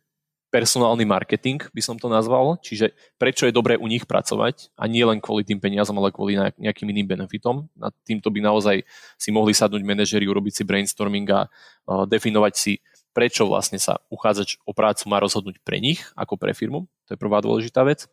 personálny 0.52 1.08
marketing, 1.08 1.64
by 1.72 1.80
som 1.80 1.96
to 1.96 2.12
nazval, 2.12 2.60
čiže 2.60 2.92
prečo 3.16 3.48
je 3.48 3.56
dobré 3.56 3.80
u 3.80 3.88
nich 3.88 4.04
pracovať 4.04 4.76
a 4.76 4.84
nie 4.84 5.00
len 5.00 5.24
kvôli 5.24 5.48
tým 5.48 5.64
peniazom, 5.64 5.96
ale 5.96 6.12
kvôli 6.12 6.36
nejakým 6.60 6.92
iným 6.92 7.08
benefitom. 7.08 7.72
Na 7.72 7.88
týmto 8.04 8.28
by 8.28 8.44
naozaj 8.44 8.84
si 9.16 9.32
mohli 9.32 9.56
sadnúť 9.56 9.80
manažeri, 9.80 10.28
urobiť 10.28 10.60
si 10.60 10.64
brainstorming 10.68 11.28
a 11.32 11.48
definovať 11.88 12.54
si, 12.60 12.74
prečo 13.16 13.48
vlastne 13.48 13.80
sa 13.80 14.04
uchádzač 14.12 14.60
o 14.68 14.76
prácu 14.76 15.08
má 15.08 15.24
rozhodnúť 15.24 15.64
pre 15.64 15.80
nich 15.80 16.04
ako 16.20 16.36
pre 16.36 16.52
firmu. 16.52 16.92
To 17.08 17.16
je 17.16 17.20
prvá 17.20 17.40
dôležitá 17.40 17.88
vec. 17.88 18.12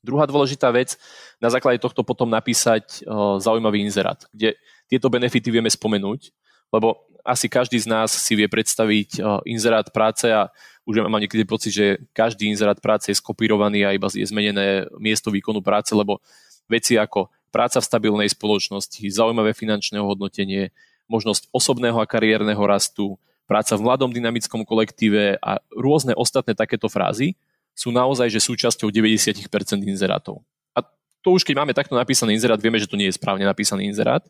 Druhá 0.00 0.24
dôležitá 0.24 0.72
vec, 0.72 0.96
na 1.44 1.52
základe 1.52 1.76
tohto 1.76 2.00
potom 2.00 2.24
napísať 2.24 3.04
uh, 3.04 3.36
zaujímavý 3.36 3.84
inzerát, 3.84 4.16
kde 4.32 4.56
tieto 4.88 5.12
benefity 5.12 5.52
vieme 5.52 5.68
spomenúť, 5.68 6.32
lebo 6.72 7.04
asi 7.30 7.46
každý 7.46 7.78
z 7.78 7.86
nás 7.86 8.10
si 8.10 8.34
vie 8.34 8.50
predstaviť 8.50 9.22
inzerát 9.46 9.86
práce 9.94 10.26
a 10.26 10.50
už 10.82 11.06
mám 11.06 11.22
niekedy 11.22 11.46
pocit, 11.46 11.70
že 11.70 11.86
každý 12.10 12.50
inzerát 12.50 12.82
práce 12.82 13.14
je 13.14 13.20
skopírovaný 13.22 13.86
a 13.86 13.94
iba 13.94 14.10
je 14.10 14.26
zmenené 14.26 14.90
miesto 14.98 15.30
výkonu 15.30 15.62
práce, 15.62 15.94
lebo 15.94 16.18
veci 16.66 16.98
ako 16.98 17.30
práca 17.54 17.78
v 17.78 17.86
stabilnej 17.86 18.28
spoločnosti, 18.34 18.98
zaujímavé 19.06 19.54
finančné 19.54 20.02
hodnotenie, 20.02 20.74
možnosť 21.06 21.46
osobného 21.54 21.98
a 21.98 22.06
kariérneho 22.10 22.62
rastu, 22.66 23.18
práca 23.46 23.74
v 23.74 23.82
mladom 23.82 24.10
dynamickom 24.14 24.62
kolektíve 24.62 25.38
a 25.42 25.58
rôzne 25.74 26.14
ostatné 26.14 26.54
takéto 26.54 26.86
frázy 26.86 27.34
sú 27.74 27.90
naozaj 27.90 28.30
že 28.30 28.38
súčasťou 28.42 28.90
90% 28.90 29.46
inzerátov. 29.86 30.42
A 30.74 30.86
to 31.22 31.34
už 31.34 31.42
keď 31.42 31.54
máme 31.58 31.74
takto 31.74 31.98
napísaný 31.98 32.38
inzerát, 32.38 32.62
vieme, 32.62 32.78
že 32.78 32.86
to 32.86 32.94
nie 32.94 33.10
je 33.10 33.18
správne 33.18 33.42
napísaný 33.42 33.90
inzerát. 33.90 34.22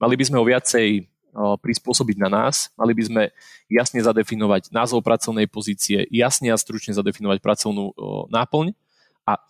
Mali 0.00 0.16
by 0.16 0.24
sme 0.24 0.40
ho 0.40 0.44
viacej 0.48 1.04
prispôsobiť 1.34 2.16
na 2.20 2.28
nás, 2.28 2.68
mali 2.76 2.92
by 2.92 3.02
sme 3.08 3.22
jasne 3.72 4.04
zadefinovať 4.04 4.68
názov 4.68 5.00
pracovnej 5.00 5.48
pozície, 5.48 6.04
jasne 6.12 6.52
a 6.52 6.56
stručne 6.60 6.92
zadefinovať 6.92 7.40
pracovnú 7.40 7.96
náplň 8.28 8.76
a 9.24 9.40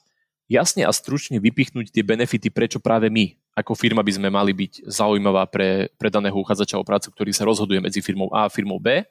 jasne 0.46 0.86
a 0.86 0.90
stručne 0.94 1.42
vypichnúť 1.42 1.90
tie 1.90 2.06
benefity, 2.06 2.48
prečo 2.54 2.78
práve 2.78 3.10
my 3.10 3.34
ako 3.52 3.76
firma 3.76 4.00
by 4.00 4.12
sme 4.16 4.32
mali 4.32 4.56
byť 4.56 4.88
zaujímavá 4.88 5.44
pre, 5.50 5.92
pre 6.00 6.08
daného 6.08 6.38
uchádzača 6.40 6.80
o 6.80 6.86
prácu, 6.86 7.12
ktorý 7.12 7.36
sa 7.36 7.44
rozhoduje 7.44 7.84
medzi 7.84 8.00
firmou 8.00 8.32
A 8.32 8.48
a 8.48 8.52
firmou 8.52 8.80
B. 8.80 9.04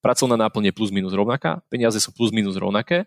Pracovná 0.00 0.40
náplň 0.40 0.72
je 0.72 0.76
plus 0.76 0.88
minus 0.88 1.12
rovnaká, 1.12 1.60
peniaze 1.68 2.00
sú 2.00 2.08
plus 2.08 2.32
minus 2.32 2.56
rovnaké 2.56 3.04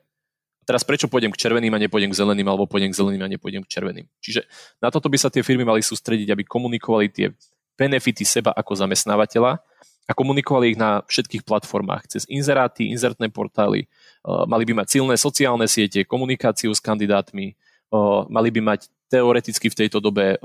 teraz 0.68 0.84
prečo 0.84 1.08
pôjdem 1.08 1.32
k 1.32 1.40
červeným 1.40 1.72
a 1.72 1.80
nepôjdem 1.80 2.12
k 2.12 2.20
zeleným, 2.20 2.52
alebo 2.52 2.68
pôjdem 2.68 2.92
k 2.92 3.00
zeleným 3.00 3.24
a 3.24 3.32
nepôjdem 3.32 3.64
k 3.64 3.72
červeným. 3.72 4.06
Čiže 4.20 4.44
na 4.84 4.92
toto 4.92 5.08
by 5.08 5.16
sa 5.16 5.32
tie 5.32 5.40
firmy 5.40 5.64
mali 5.64 5.80
sústrediť, 5.80 6.28
aby 6.36 6.44
komunikovali 6.44 7.08
tie 7.08 7.32
benefity 7.78 8.26
seba 8.26 8.52
ako 8.58 8.74
zamestnávateľa 8.74 9.62
a 10.08 10.12
komunikovali 10.16 10.74
ich 10.74 10.80
na 10.80 11.04
všetkých 11.06 11.44
platformách, 11.46 12.08
cez 12.10 12.24
inzeráty, 12.32 12.90
inzertné 12.90 13.30
portály, 13.30 13.86
mali 14.26 14.64
by 14.66 14.84
mať 14.84 14.98
silné 14.98 15.16
sociálne 15.20 15.68
siete, 15.70 16.08
komunikáciu 16.08 16.74
s 16.74 16.82
kandidátmi, 16.82 17.54
mali 18.28 18.50
by 18.52 18.62
mať 18.64 18.92
teoreticky 19.08 19.72
v 19.72 19.78
tejto 19.84 20.04
dobe 20.04 20.40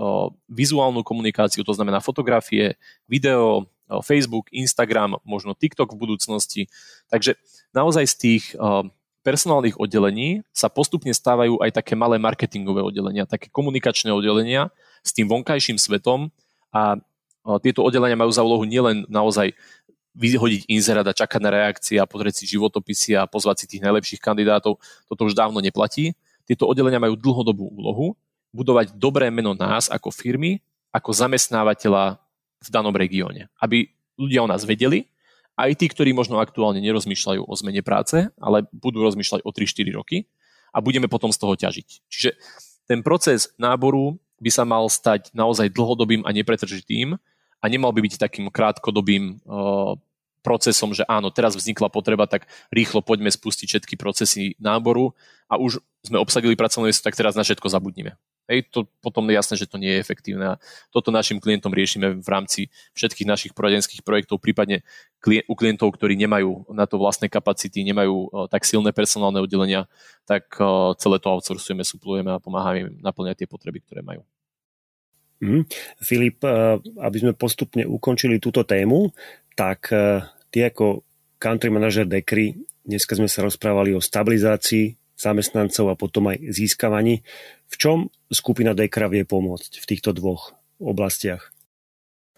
vizuálnu 0.51 1.03
komunikáciu, 1.03 1.67
to 1.67 1.75
znamená 1.75 1.99
fotografie, 1.99 2.79
video, 3.07 3.67
Facebook, 4.03 4.51
Instagram, 4.51 5.19
možno 5.27 5.55
TikTok 5.55 5.95
v 5.95 6.01
budúcnosti. 6.01 6.63
Takže 7.11 7.39
naozaj 7.75 8.05
z 8.07 8.15
tých 8.19 8.45
personálnych 9.23 9.79
oddelení 9.79 10.43
sa 10.51 10.67
postupne 10.67 11.15
stávajú 11.15 11.63
aj 11.63 11.71
také 11.71 11.95
malé 11.95 12.19
marketingové 12.19 12.83
oddelenia, 12.83 13.31
také 13.31 13.47
komunikačné 13.55 14.11
oddelenia 14.11 14.75
s 15.07 15.15
tým 15.15 15.31
vonkajším 15.31 15.79
svetom 15.79 16.35
a 16.75 16.99
tieto 17.63 17.83
oddelenia 17.83 18.19
majú 18.19 18.31
za 18.31 18.47
úlohu 18.47 18.63
nielen 18.63 19.07
naozaj 19.11 19.55
vyhodiť 20.13 20.69
inzerát 20.69 21.07
a 21.09 21.17
čakať 21.17 21.41
na 21.41 21.51
reakcie 21.51 21.97
a 21.97 22.05
pozrieť 22.05 22.45
si 22.45 22.45
životopisy 22.55 23.17
a 23.17 23.25
pozvať 23.25 23.65
si 23.65 23.77
tých 23.77 23.83
najlepších 23.83 24.21
kandidátov. 24.21 24.77
Toto 25.09 25.23
už 25.25 25.33
dávno 25.33 25.59
neplatí. 25.59 26.13
Tieto 26.45 26.69
oddelenia 26.69 27.01
majú 27.01 27.17
dlhodobú 27.17 27.65
úlohu 27.73 28.15
budovať 28.53 28.93
dobré 29.01 29.33
meno 29.33 29.57
nás 29.57 29.89
ako 29.89 30.13
firmy, 30.13 30.61
ako 30.93 31.17
zamestnávateľa 31.17 32.21
v 32.61 32.69
danom 32.69 32.93
regióne. 32.93 33.49
Aby 33.57 33.89
ľudia 34.21 34.45
o 34.45 34.51
nás 34.51 34.69
vedeli, 34.69 35.09
aj 35.57 35.81
tí, 35.81 35.89
ktorí 35.89 36.13
možno 36.13 36.41
aktuálne 36.41 36.81
nerozmýšľajú 36.85 37.49
o 37.49 37.55
zmene 37.57 37.81
práce, 37.81 38.29
ale 38.37 38.69
budú 38.73 39.01
rozmýšľať 39.05 39.45
o 39.45 39.51
3-4 39.53 39.97
roky 39.97 40.29
a 40.73 40.81
budeme 40.85 41.09
potom 41.09 41.33
z 41.33 41.41
toho 41.41 41.57
ťažiť. 41.57 41.89
Čiže 42.09 42.31
ten 42.89 43.01
proces 43.01 43.53
náboru 43.57 44.21
by 44.41 44.51
sa 44.53 44.65
mal 44.69 44.89
stať 44.89 45.33
naozaj 45.33 45.73
dlhodobým 45.73 46.25
a 46.25 46.31
nepretržitým 46.33 47.17
a 47.63 47.65
nemal 47.71 47.95
by 47.95 48.03
byť 48.03 48.19
takým 48.19 48.51
krátkodobým 48.51 49.39
uh, 49.47 49.95
procesom, 50.43 50.91
že 50.91 51.07
áno, 51.07 51.31
teraz 51.31 51.55
vznikla 51.55 51.87
potreba, 51.87 52.27
tak 52.27 52.51
rýchlo 52.75 53.01
poďme 53.01 53.31
spustiť 53.31 53.67
všetky 53.71 53.95
procesy 53.95 54.59
náboru 54.59 55.15
a 55.47 55.57
už 55.57 55.79
sme 56.03 56.19
obsadili 56.19 56.59
pracovné 56.59 56.91
miesto, 56.91 57.07
tak 57.07 57.15
teraz 57.15 57.39
na 57.39 57.47
všetko 57.47 57.71
zabudnime. 57.71 58.19
Hej, 58.51 58.75
to 58.75 58.91
potom 58.99 59.23
je 59.31 59.39
jasné, 59.39 59.55
že 59.55 59.71
to 59.71 59.79
nie 59.79 59.95
je 59.95 60.03
efektívne. 60.03 60.59
A 60.59 60.61
toto 60.91 61.15
našim 61.15 61.39
klientom 61.39 61.71
riešime 61.71 62.19
v 62.19 62.27
rámci 62.27 62.75
všetkých 62.99 63.31
našich 63.31 63.53
poradenských 63.55 64.03
projektov, 64.03 64.43
prípadne 64.43 64.83
u 65.47 65.55
klientov, 65.55 65.95
ktorí 65.95 66.19
nemajú 66.19 66.67
na 66.75 66.91
to 66.91 66.99
vlastné 66.99 67.31
kapacity, 67.31 67.87
nemajú 67.87 68.51
tak 68.51 68.67
silné 68.67 68.91
personálne 68.91 69.39
oddelenia, 69.39 69.87
tak 70.27 70.51
celé 70.99 71.17
to 71.23 71.29
outsourcujeme, 71.31 71.87
suplujeme 71.87 72.35
a 72.35 72.43
pomáhame 72.43 72.79
im 72.83 72.89
naplňať 72.99 73.47
tie 73.47 73.49
potreby, 73.49 73.79
ktoré 73.87 74.03
majú. 74.03 74.27
Mm. 75.43 75.67
Filip, 75.99 76.39
aby 77.03 77.17
sme 77.19 77.35
postupne 77.35 77.83
ukončili 77.83 78.39
túto 78.39 78.63
tému, 78.63 79.11
tak 79.59 79.91
ty 80.55 80.59
ako 80.63 81.03
country 81.43 81.67
manager 81.67 82.07
Dekry, 82.07 82.55
dneska 82.87 83.19
sme 83.19 83.27
sa 83.27 83.43
rozprávali 83.43 83.91
o 83.91 83.99
stabilizácii 83.99 85.19
zamestnancov 85.19 85.91
a 85.91 85.99
potom 85.99 86.31
aj 86.31 86.39
získavaní. 86.47 87.27
V 87.67 87.75
čom 87.75 87.99
skupina 88.31 88.71
Dekra 88.71 89.11
vie 89.11 89.27
pomôcť 89.27 89.83
v 89.83 89.89
týchto 89.91 90.15
dvoch 90.15 90.55
oblastiach? 90.79 91.51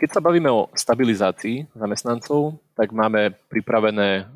Keď 0.00 0.10
sa 0.10 0.24
bavíme 0.24 0.48
o 0.48 0.72
stabilizácii 0.74 1.76
zamestnancov, 1.76 2.58
tak 2.72 2.90
máme 2.90 3.36
pripravené 3.52 4.26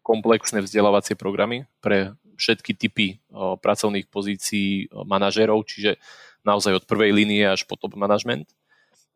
komplexné 0.00 0.64
vzdelávacie 0.64 1.14
programy 1.14 1.68
pre 1.84 2.16
všetky 2.34 2.72
typy 2.74 3.22
pracovných 3.36 4.10
pozícií 4.10 4.90
manažérov, 4.90 5.62
čiže 5.68 6.02
naozaj 6.44 6.78
od 6.78 6.84
prvej 6.84 7.10
línie 7.16 7.48
až 7.48 7.64
po 7.64 7.74
top 7.74 7.96
management, 7.96 8.52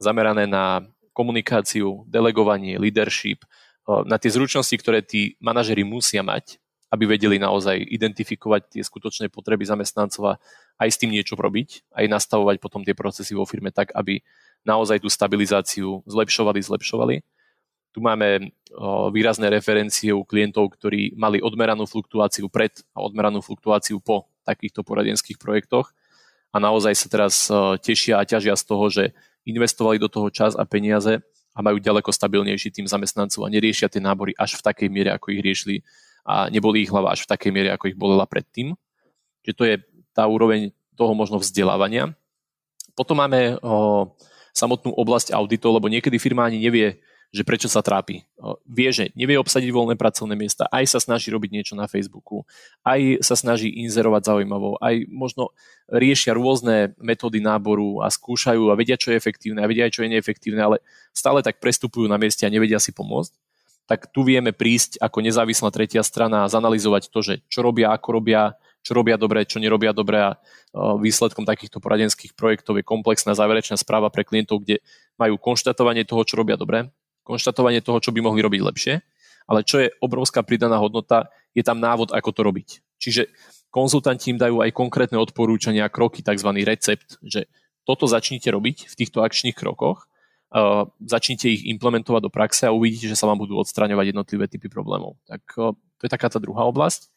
zamerané 0.01 0.49
na 0.49 0.83
komunikáciu, 1.13 2.09
delegovanie, 2.09 2.81
leadership, 2.81 3.45
na 3.89 4.21
tie 4.21 4.29
zručnosti, 4.33 4.73
ktoré 4.77 5.01
tí 5.01 5.37
manažery 5.41 5.85
musia 5.85 6.21
mať, 6.21 6.61
aby 6.89 7.05
vedeli 7.05 7.37
naozaj 7.37 7.77
identifikovať 7.77 8.77
tie 8.77 8.83
skutočné 8.85 9.29
potreby 9.29 9.65
zamestnancov 9.65 10.25
a 10.25 10.35
aj 10.81 10.89
s 10.89 11.01
tým 11.01 11.13
niečo 11.13 11.37
robiť, 11.37 11.93
aj 11.93 12.07
nastavovať 12.09 12.57
potom 12.61 12.85
tie 12.85 12.97
procesy 12.97 13.37
vo 13.37 13.45
firme 13.45 13.73
tak, 13.73 13.93
aby 13.93 14.21
naozaj 14.65 15.01
tú 15.01 15.09
stabilizáciu 15.09 16.05
zlepšovali, 16.09 16.61
zlepšovali. 16.65 17.17
Tu 17.93 17.99
máme 18.05 18.53
výrazné 19.11 19.49
referencie 19.49 20.13
u 20.13 20.23
klientov, 20.23 20.77
ktorí 20.77 21.17
mali 21.17 21.41
odmeranú 21.41 21.89
fluktuáciu 21.89 22.53
pred 22.53 22.77
a 22.93 23.01
odmeranú 23.01 23.41
fluktuáciu 23.41 23.99
po 23.99 24.29
takýchto 24.45 24.85
poradenských 24.85 25.41
projektoch 25.41 25.97
a 26.49 26.57
naozaj 26.57 26.95
sa 26.97 27.07
teraz 27.13 27.35
tešia 27.85 28.21
a 28.21 28.29
ťažia 28.29 28.57
z 28.57 28.65
toho, 28.65 28.85
že 28.89 29.05
investovali 29.45 30.01
do 30.01 30.09
toho 30.09 30.29
čas 30.29 30.57
a 30.57 30.65
peniaze 30.69 31.21
a 31.53 31.59
majú 31.61 31.81
ďaleko 31.81 32.09
stabilnejší 32.13 32.71
tým 32.71 32.87
zamestnancov 32.87 33.45
a 33.45 33.53
neriešia 33.53 33.91
tie 33.91 33.99
nábory 33.99 34.37
až 34.37 34.61
v 34.61 34.65
takej 34.65 34.89
miere, 34.93 35.11
ako 35.13 35.35
ich 35.35 35.43
riešili 35.43 35.77
a 36.29 36.53
neboli 36.53 36.85
ich 36.85 36.93
hlava 36.93 37.17
až 37.17 37.25
v 37.25 37.31
takej 37.33 37.51
miere, 37.51 37.73
ako 37.73 37.89
ich 37.89 37.97
bolela 37.97 38.29
predtým. 38.29 38.77
Čiže 39.43 39.57
to 39.57 39.65
je 39.65 39.75
tá 40.13 40.29
úroveň 40.29 40.77
toho 40.93 41.17
možno 41.17 41.41
vzdelávania. 41.41 42.13
Potom 42.93 43.17
máme 43.17 43.57
o, 43.65 44.13
samotnú 44.53 44.93
oblasť 44.93 45.33
auditov, 45.33 45.79
lebo 45.79 45.89
niekedy 45.89 46.21
firma 46.21 46.45
ani 46.45 46.61
nevie, 46.61 47.01
že 47.29 47.45
prečo 47.45 47.69
sa 47.69 47.85
trápi. 47.85 48.25
Vie, 48.65 48.89
že 48.89 49.13
nevie 49.13 49.37
obsadiť 49.37 49.69
voľné 49.69 50.01
pracovné 50.01 50.33
miesta, 50.33 50.65
aj 50.73 50.97
sa 50.97 50.99
snaží 51.01 51.29
robiť 51.29 51.51
niečo 51.53 51.75
na 51.77 51.85
Facebooku, 51.85 52.49
aj 52.89 53.21
sa 53.21 53.37
snaží 53.37 53.69
inzerovať 53.85 54.33
zaujímavo, 54.33 54.81
aj 54.81 55.05
možno 55.13 55.53
riešia 55.93 56.33
rôzne 56.33 56.97
metódy 56.97 57.45
náboru 57.45 58.01
a 58.01 58.09
skúšajú 58.09 58.73
a 58.73 58.79
vedia, 58.79 58.97
čo 58.97 59.13
je 59.13 59.21
efektívne 59.21 59.61
a 59.61 59.69
vedia 59.69 59.85
aj, 59.85 60.01
čo 60.01 60.03
je 60.09 60.13
neefektívne, 60.17 60.61
ale 60.65 60.77
stále 61.13 61.45
tak 61.45 61.61
prestupujú 61.61 62.09
na 62.09 62.17
mieste 62.17 62.49
a 62.49 62.53
nevedia 62.53 62.81
si 62.81 62.97
pomôcť 62.97 63.33
tak 63.89 64.13
tu 64.13 64.21
vieme 64.21 64.53
prísť 64.53 65.01
ako 65.01 65.25
nezávislá 65.25 65.73
tretia 65.73 66.05
strana 66.05 66.45
a 66.45 66.53
zanalizovať 66.53 67.09
to, 67.09 67.25
že 67.25 67.35
čo 67.49 67.65
robia, 67.65 67.89
ako 67.97 68.21
robia, 68.21 68.53
čo 68.85 68.93
robia 68.93 69.17
dobre, 69.17 69.49
čo 69.49 69.57
nerobia 69.57 69.97
dobre 69.97 70.21
a 70.21 70.37
výsledkom 70.77 71.49
takýchto 71.49 71.81
poradenských 71.81 72.37
projektov 72.37 72.77
je 72.77 72.85
komplexná 72.85 73.33
záverečná 73.33 73.81
správa 73.81 74.13
pre 74.13 74.29
klientov, 74.29 74.61
kde 74.61 74.85
majú 75.17 75.41
konštatovanie 75.41 76.05
toho, 76.05 76.21
čo 76.29 76.37
robia 76.37 76.61
dobre, 76.61 76.93
konštatovanie 77.29 77.85
toho, 77.85 78.01
čo 78.01 78.09
by 78.17 78.25
mohli 78.25 78.41
robiť 78.41 78.61
lepšie, 78.65 78.95
ale 79.45 79.61
čo 79.69 79.85
je 79.85 79.93
obrovská 80.01 80.41
pridaná 80.41 80.81
hodnota, 80.81 81.29
je 81.53 81.61
tam 81.61 81.77
návod, 81.77 82.17
ako 82.17 82.31
to 82.33 82.41
robiť. 82.41 82.69
Čiže 82.97 83.29
konzultanti 83.69 84.33
im 84.33 84.41
dajú 84.41 84.65
aj 84.65 84.73
konkrétne 84.73 85.21
odporúčania, 85.21 85.93
kroky, 85.93 86.25
tzv. 86.25 86.49
recept, 86.65 87.21
že 87.21 87.53
toto 87.85 88.09
začnite 88.09 88.49
robiť 88.49 88.89
v 88.89 88.95
týchto 88.97 89.21
akčných 89.21 89.57
krokoch 89.57 90.09
uh, 90.53 90.89
začnite 91.05 91.49
ich 91.49 91.63
implementovať 91.69 92.21
do 92.25 92.31
praxe 92.33 92.65
a 92.69 92.75
uvidíte, 92.75 93.09
že 93.09 93.19
sa 93.19 93.29
vám 93.29 93.41
budú 93.41 93.61
odstraňovať 93.61 94.13
jednotlivé 94.15 94.45
typy 94.49 94.69
problémov. 94.73 95.21
Tak 95.29 95.43
uh, 95.57 95.77
to 96.01 96.03
je 96.09 96.11
taká 96.13 96.29
tá 96.33 96.39
druhá 96.41 96.65
oblasť. 96.69 97.13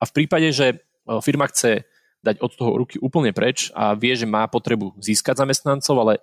A 0.00 0.08
v 0.08 0.14
prípade, 0.16 0.48
že 0.52 0.80
uh, 0.80 1.20
firma 1.20 1.48
chce 1.48 1.84
dať 2.20 2.36
od 2.44 2.52
toho 2.52 2.76
ruky 2.76 3.00
úplne 3.00 3.32
preč 3.32 3.72
a 3.72 3.96
vie, 3.96 4.12
že 4.12 4.28
má 4.28 4.44
potrebu 4.44 4.92
získať 5.00 5.40
zamestnancov, 5.40 5.96
ale 5.96 6.14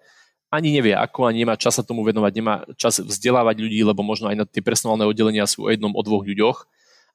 ani 0.47 0.71
nevie 0.71 0.95
ako, 0.95 1.27
ani 1.27 1.43
nemá 1.43 1.59
čas 1.59 1.75
sa 1.75 1.83
tomu 1.83 2.07
venovať, 2.07 2.31
nemá 2.35 2.63
čas 2.79 3.03
vzdelávať 3.03 3.59
ľudí, 3.59 3.83
lebo 3.83 4.01
možno 4.01 4.31
aj 4.31 4.37
na 4.39 4.45
tie 4.47 4.63
personálne 4.63 5.03
oddelenia 5.03 5.43
sú 5.43 5.67
o 5.67 5.71
jednom, 5.71 5.91
o 5.91 6.01
dvoch 6.01 6.23
ľuďoch 6.23 6.67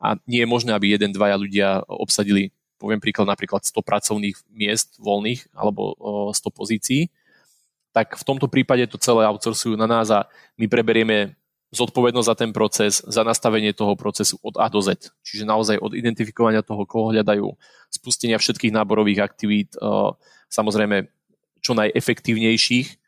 a 0.02 0.20
nie 0.28 0.44
je 0.44 0.48
možné, 0.48 0.76
aby 0.76 0.92
jeden, 0.92 1.14
dvaja 1.16 1.36
ľudia 1.40 1.80
obsadili, 1.88 2.52
poviem 2.76 3.00
príklad, 3.00 3.30
napríklad 3.30 3.64
100 3.64 3.80
pracovných 3.80 4.36
miest 4.52 5.00
voľných 5.00 5.48
alebo 5.56 5.96
100 6.34 6.52
pozícií 6.52 7.02
tak 7.92 8.16
v 8.16 8.24
tomto 8.24 8.48
prípade 8.48 8.88
to 8.88 8.96
celé 8.96 9.28
outsourcujú 9.28 9.76
na 9.76 9.84
nás 9.84 10.08
a 10.08 10.24
my 10.56 10.64
preberieme 10.64 11.36
zodpovednosť 11.72 12.28
za 12.28 12.36
ten 12.36 12.50
proces, 12.52 13.00
za 13.04 13.24
nastavenie 13.24 13.72
toho 13.72 13.96
procesu 13.96 14.36
od 14.44 14.56
A 14.60 14.68
do 14.68 14.80
Z. 14.80 15.12
Čiže 15.24 15.48
naozaj 15.48 15.80
od 15.80 15.96
identifikovania 15.96 16.64
toho, 16.64 16.84
koho 16.84 17.12
hľadajú, 17.12 17.48
spustenia 17.92 18.36
všetkých 18.36 18.72
náborových 18.72 19.20
aktivít, 19.24 19.76
samozrejme 20.52 21.08
čo 21.60 21.72
najefektívnejších, 21.76 23.00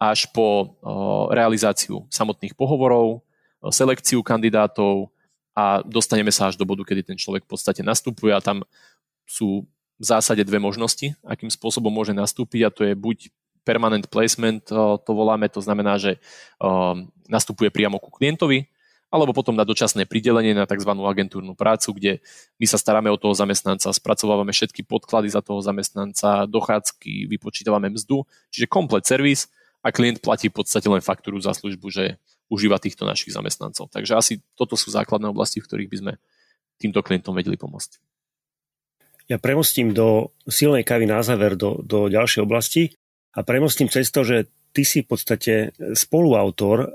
až 0.00 0.32
po 0.32 0.80
realizáciu 1.28 2.08
samotných 2.08 2.56
pohovorov, 2.56 3.20
selekciu 3.68 4.24
kandidátov 4.24 5.12
a 5.52 5.84
dostaneme 5.84 6.32
sa 6.32 6.48
až 6.48 6.56
do 6.56 6.64
bodu, 6.64 6.80
kedy 6.88 7.12
ten 7.12 7.18
človek 7.20 7.44
v 7.44 7.50
podstate 7.52 7.84
nastupuje 7.84 8.32
a 8.32 8.40
tam 8.40 8.64
sú 9.28 9.68
v 10.00 10.04
zásade 10.08 10.40
dve 10.40 10.56
možnosti, 10.56 11.12
akým 11.20 11.52
spôsobom 11.52 11.92
môže 11.92 12.16
nastúpiť 12.16 12.60
a 12.64 12.72
to 12.72 12.88
je 12.88 12.96
buď 12.96 13.28
permanent 13.60 14.08
placement, 14.08 14.64
to 15.04 15.10
voláme, 15.12 15.44
to 15.52 15.60
znamená, 15.60 16.00
že 16.00 16.16
nastupuje 17.28 17.68
priamo 17.68 18.00
ku 18.00 18.08
klientovi, 18.08 18.64
alebo 19.12 19.36
potom 19.36 19.52
na 19.52 19.68
dočasné 19.68 20.08
pridelenie 20.08 20.56
na 20.56 20.64
tzv. 20.64 20.88
agentúrnu 20.88 21.52
prácu, 21.52 21.92
kde 21.92 22.12
my 22.56 22.64
sa 22.64 22.80
staráme 22.80 23.12
o 23.12 23.20
toho 23.20 23.36
zamestnanca, 23.36 23.92
spracovávame 23.92 24.56
všetky 24.56 24.86
podklady 24.88 25.28
za 25.28 25.44
toho 25.44 25.60
zamestnanca, 25.60 26.48
dochádzky, 26.48 27.28
vypočítavame 27.28 27.92
mzdu, 27.92 28.24
čiže 28.48 28.70
komplet 28.70 29.04
servis 29.04 29.52
a 29.80 29.88
klient 29.92 30.20
platí 30.20 30.52
v 30.52 30.60
podstate 30.60 30.86
len 30.86 31.00
faktúru 31.00 31.40
za 31.40 31.56
službu, 31.56 31.86
že 31.88 32.20
užíva 32.52 32.82
týchto 32.82 33.06
našich 33.08 33.32
zamestnancov. 33.32 33.88
Takže 33.88 34.12
asi 34.18 34.32
toto 34.58 34.74
sú 34.74 34.92
základné 34.92 35.30
oblasti, 35.30 35.62
v 35.62 35.66
ktorých 35.70 35.90
by 35.90 35.96
sme 35.96 36.12
týmto 36.76 37.00
klientom 37.00 37.32
vedeli 37.32 37.56
pomôcť. 37.56 38.00
Ja 39.30 39.38
premostím 39.38 39.94
do 39.94 40.34
silnej 40.50 40.82
kavy 40.82 41.06
na 41.06 41.22
záver 41.22 41.54
do, 41.54 41.78
do 41.86 42.10
ďalšej 42.10 42.42
oblasti 42.42 42.98
a 43.30 43.46
premostím 43.46 43.86
cez 43.86 44.10
to, 44.10 44.26
že 44.26 44.50
ty 44.74 44.82
si 44.82 45.06
v 45.06 45.08
podstate 45.14 45.54
spoluautor 45.94 46.90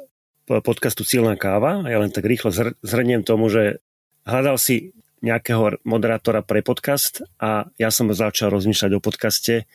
podcastu 0.45 1.07
Silná 1.07 1.39
káva. 1.39 1.81
Ja 1.87 1.97
len 1.97 2.11
tak 2.11 2.27
rýchlo 2.27 2.51
zhrniem 2.83 3.23
tomu, 3.23 3.47
že 3.47 3.79
hľadal 4.27 4.59
si 4.59 4.91
nejakého 5.23 5.81
moderátora 5.87 6.45
pre 6.45 6.61
podcast 6.61 7.25
a 7.41 7.71
ja 7.81 7.89
som 7.89 8.11
začal 8.11 8.53
rozmýšľať 8.53 8.91
o 8.93 9.01
podcaste. 9.01 9.55
E, 9.57 9.65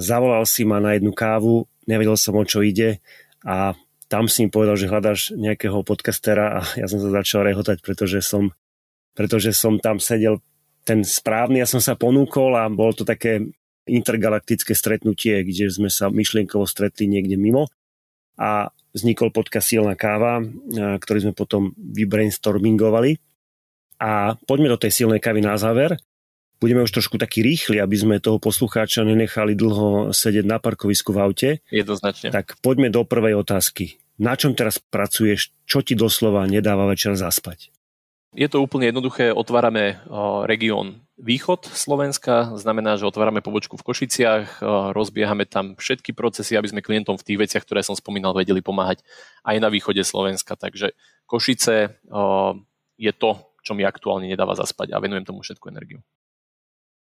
zavolal 0.00 0.48
si 0.48 0.64
ma 0.64 0.80
na 0.80 0.96
jednu 0.96 1.12
kávu, 1.12 1.68
nevedel 1.86 2.16
som, 2.16 2.36
o 2.36 2.44
čo 2.44 2.64
ide 2.64 3.00
a 3.44 3.76
tam 4.08 4.28
si 4.28 4.44
mi 4.46 4.52
povedal, 4.52 4.76
že 4.76 4.90
hľadáš 4.90 5.32
nejakého 5.34 5.80
podcastera 5.82 6.60
a 6.60 6.66
ja 6.76 6.86
som 6.86 7.00
sa 7.00 7.10
začal 7.10 7.48
rehotať, 7.48 7.80
pretože 7.80 8.20
som, 8.20 8.52
pretože 9.16 9.50
som 9.56 9.80
tam 9.80 9.98
sedel 9.98 10.38
ten 10.84 11.00
správny, 11.00 11.64
ja 11.64 11.68
som 11.68 11.80
sa 11.80 11.96
ponúkol 11.96 12.54
a 12.54 12.68
bolo 12.68 12.92
to 12.92 13.08
také 13.08 13.40
intergalaktické 13.88 14.72
stretnutie, 14.76 15.44
kde 15.44 15.72
sme 15.72 15.88
sa 15.88 16.12
myšlienkovo 16.12 16.64
stretli 16.68 17.08
niekde 17.08 17.36
mimo 17.36 17.68
a 18.36 18.72
vznikol 18.94 19.34
podcast 19.34 19.72
Silná 19.72 19.98
káva, 19.98 20.40
ktorý 20.74 21.28
sme 21.28 21.34
potom 21.34 21.74
vybrainstormingovali. 21.76 23.18
A 23.98 24.34
poďme 24.46 24.74
do 24.74 24.78
tej 24.78 24.90
silnej 24.90 25.22
kávy 25.22 25.42
na 25.42 25.54
záver. 25.58 25.98
Budeme 26.64 26.80
už 26.80 26.96
trošku 26.96 27.20
taký 27.20 27.44
rýchli, 27.44 27.76
aby 27.76 27.92
sme 27.92 28.24
toho 28.24 28.40
poslucháča 28.40 29.04
nenechali 29.04 29.52
dlho 29.52 30.16
sedieť 30.16 30.48
na 30.48 30.56
parkovisku 30.56 31.12
v 31.12 31.18
aute. 31.20 31.50
Jednoznačne. 31.68 32.32
Tak 32.32 32.56
poďme 32.64 32.88
do 32.88 33.04
prvej 33.04 33.36
otázky. 33.36 34.00
Na 34.16 34.32
čom 34.32 34.56
teraz 34.56 34.80
pracuješ? 34.80 35.52
Čo 35.68 35.84
ti 35.84 35.92
doslova 35.92 36.48
nedáva 36.48 36.88
večer 36.88 37.20
zaspať? 37.20 37.68
Je 38.32 38.48
to 38.48 38.64
úplne 38.64 38.88
jednoduché. 38.88 39.28
Otvárame 39.28 40.00
región 40.48 41.04
východ 41.20 41.68
Slovenska, 41.68 42.56
znamená, 42.56 42.96
že 42.96 43.04
otvárame 43.04 43.44
pobočku 43.44 43.76
v 43.76 43.84
Košiciach, 43.84 44.64
rozbiehame 44.96 45.44
tam 45.44 45.76
všetky 45.76 46.16
procesy, 46.16 46.56
aby 46.56 46.72
sme 46.72 46.80
klientom 46.80 47.20
v 47.20 47.26
tých 47.28 47.44
veciach, 47.44 47.62
ktoré 47.68 47.84
som 47.84 47.92
spomínal, 47.92 48.32
vedeli 48.32 48.64
pomáhať 48.64 49.04
aj 49.44 49.60
na 49.60 49.68
východe 49.68 50.00
Slovenska. 50.00 50.56
Takže 50.56 50.96
Košice 51.28 52.00
je 52.96 53.12
to, 53.12 53.30
čo 53.60 53.76
mi 53.76 53.84
aktuálne 53.84 54.32
nedáva 54.32 54.56
zaspať 54.56 54.96
a 54.96 55.00
venujem 55.04 55.28
tomu 55.28 55.44
všetku 55.44 55.68
energiu. 55.68 56.00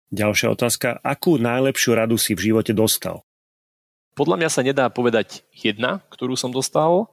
Ďalšia 0.07 0.55
otázka. 0.55 1.03
Akú 1.03 1.35
najlepšiu 1.35 1.91
radu 1.91 2.15
si 2.15 2.31
v 2.31 2.51
živote 2.51 2.71
dostal? 2.71 3.27
Podľa 4.15 4.39
mňa 4.39 4.49
sa 4.49 4.63
nedá 4.63 4.87
povedať 4.87 5.43
jedna, 5.51 5.99
ktorú 6.07 6.39
som 6.39 6.49
dostal, 6.49 7.11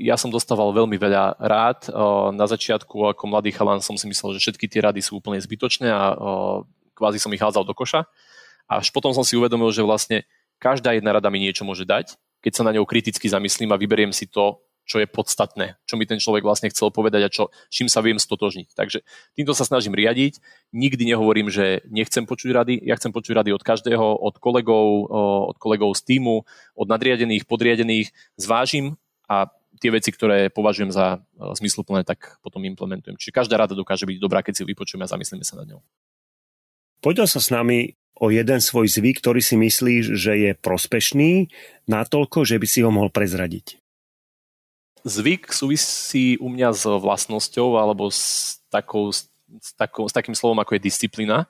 ja 0.00 0.16
som 0.16 0.32
dostával 0.32 0.72
veľmi 0.72 0.96
veľa 0.96 1.36
rád. 1.36 1.90
Na 2.32 2.46
začiatku 2.48 3.12
ako 3.12 3.28
mladý 3.28 3.52
chalan 3.52 3.82
som 3.82 3.98
si 3.98 4.08
myslel, 4.08 4.38
že 4.38 4.46
všetky 4.46 4.70
tie 4.70 4.80
rady 4.86 5.02
sú 5.02 5.18
úplne 5.20 5.42
zbytočné 5.42 5.90
a 5.90 6.16
kvázi 6.96 7.18
som 7.18 7.34
ich 7.34 7.42
hádzal 7.42 7.66
do 7.66 7.74
koša. 7.74 8.06
Až 8.70 8.88
potom 8.94 9.12
som 9.12 9.26
si 9.26 9.36
uvedomil, 9.36 9.68
že 9.74 9.84
vlastne 9.84 10.24
každá 10.62 10.96
jedna 10.96 11.18
rada 11.18 11.28
mi 11.28 11.42
niečo 11.42 11.66
môže 11.66 11.84
dať, 11.84 12.16
keď 12.40 12.52
sa 12.56 12.62
na 12.64 12.72
ňou 12.72 12.88
kriticky 12.88 13.28
zamyslím 13.28 13.74
a 13.74 13.76
vyberiem 13.76 14.14
si 14.14 14.30
to, 14.30 14.62
čo 14.84 15.00
je 15.00 15.08
podstatné, 15.08 15.80
čo 15.88 15.96
mi 15.96 16.04
ten 16.04 16.20
človek 16.20 16.44
vlastne 16.44 16.68
chcel 16.68 16.92
povedať 16.92 17.22
a 17.24 17.32
čo, 17.32 17.48
čím 17.72 17.88
sa 17.88 18.04
viem 18.04 18.20
stotožniť. 18.20 18.76
Takže 18.76 19.00
týmto 19.32 19.56
sa 19.56 19.64
snažím 19.64 19.96
riadiť. 19.96 20.38
Nikdy 20.76 21.08
nehovorím, 21.08 21.48
že 21.48 21.80
nechcem 21.88 22.28
počuť 22.28 22.52
rady. 22.52 22.74
Ja 22.84 23.00
chcem 23.00 23.10
počuť 23.10 23.40
rady 23.40 23.50
od 23.56 23.64
každého, 23.64 24.20
od 24.20 24.36
kolegov, 24.36 25.08
od 25.50 25.56
kolegov 25.56 25.96
z 25.96 26.02
týmu, 26.04 26.44
od 26.76 26.86
nadriadených, 26.86 27.48
podriadených. 27.48 28.12
Zvážim, 28.36 29.00
a 29.24 29.48
tie 29.80 29.88
veci, 29.88 30.12
ktoré 30.12 30.52
považujem 30.52 30.92
za 30.92 31.24
zmysluplné, 31.34 32.04
tak 32.04 32.36
potom 32.44 32.62
implementujem. 32.68 33.16
Čiže 33.16 33.32
každá 33.32 33.56
rada 33.56 33.72
dokáže 33.72 34.04
byť 34.04 34.20
dobrá, 34.20 34.44
keď 34.44 34.52
si 34.52 34.62
ju 34.62 34.70
vypočujeme 34.70 35.04
a 35.04 35.10
zamyslíme 35.10 35.42
sa 35.42 35.58
nad 35.58 35.66
ňou. 35.66 35.80
Poďal 37.00 37.28
sa 37.28 37.40
s 37.40 37.48
nami 37.48 37.96
o 38.16 38.30
jeden 38.30 38.60
svoj 38.62 38.86
zvyk, 38.86 39.20
ktorý 39.20 39.42
si 39.42 39.58
myslíš, 39.58 40.04
že 40.14 40.32
je 40.38 40.50
prospešný, 40.54 41.50
natoľko, 41.90 42.46
že 42.46 42.56
by 42.60 42.66
si 42.68 42.80
ho 42.84 42.92
mohol 42.92 43.10
prezradiť. 43.10 43.83
Zvyk 45.04 45.52
súvisí 45.52 46.40
u 46.40 46.48
mňa 46.48 46.72
s 46.72 46.88
vlastnosťou 46.88 47.76
alebo 47.76 48.08
s, 48.08 48.56
takou, 48.72 49.12
s, 49.12 49.28
takou, 49.76 50.08
s 50.08 50.16
takým 50.16 50.32
slovom, 50.32 50.56
ako 50.64 50.80
je 50.80 50.86
disciplína. 50.88 51.44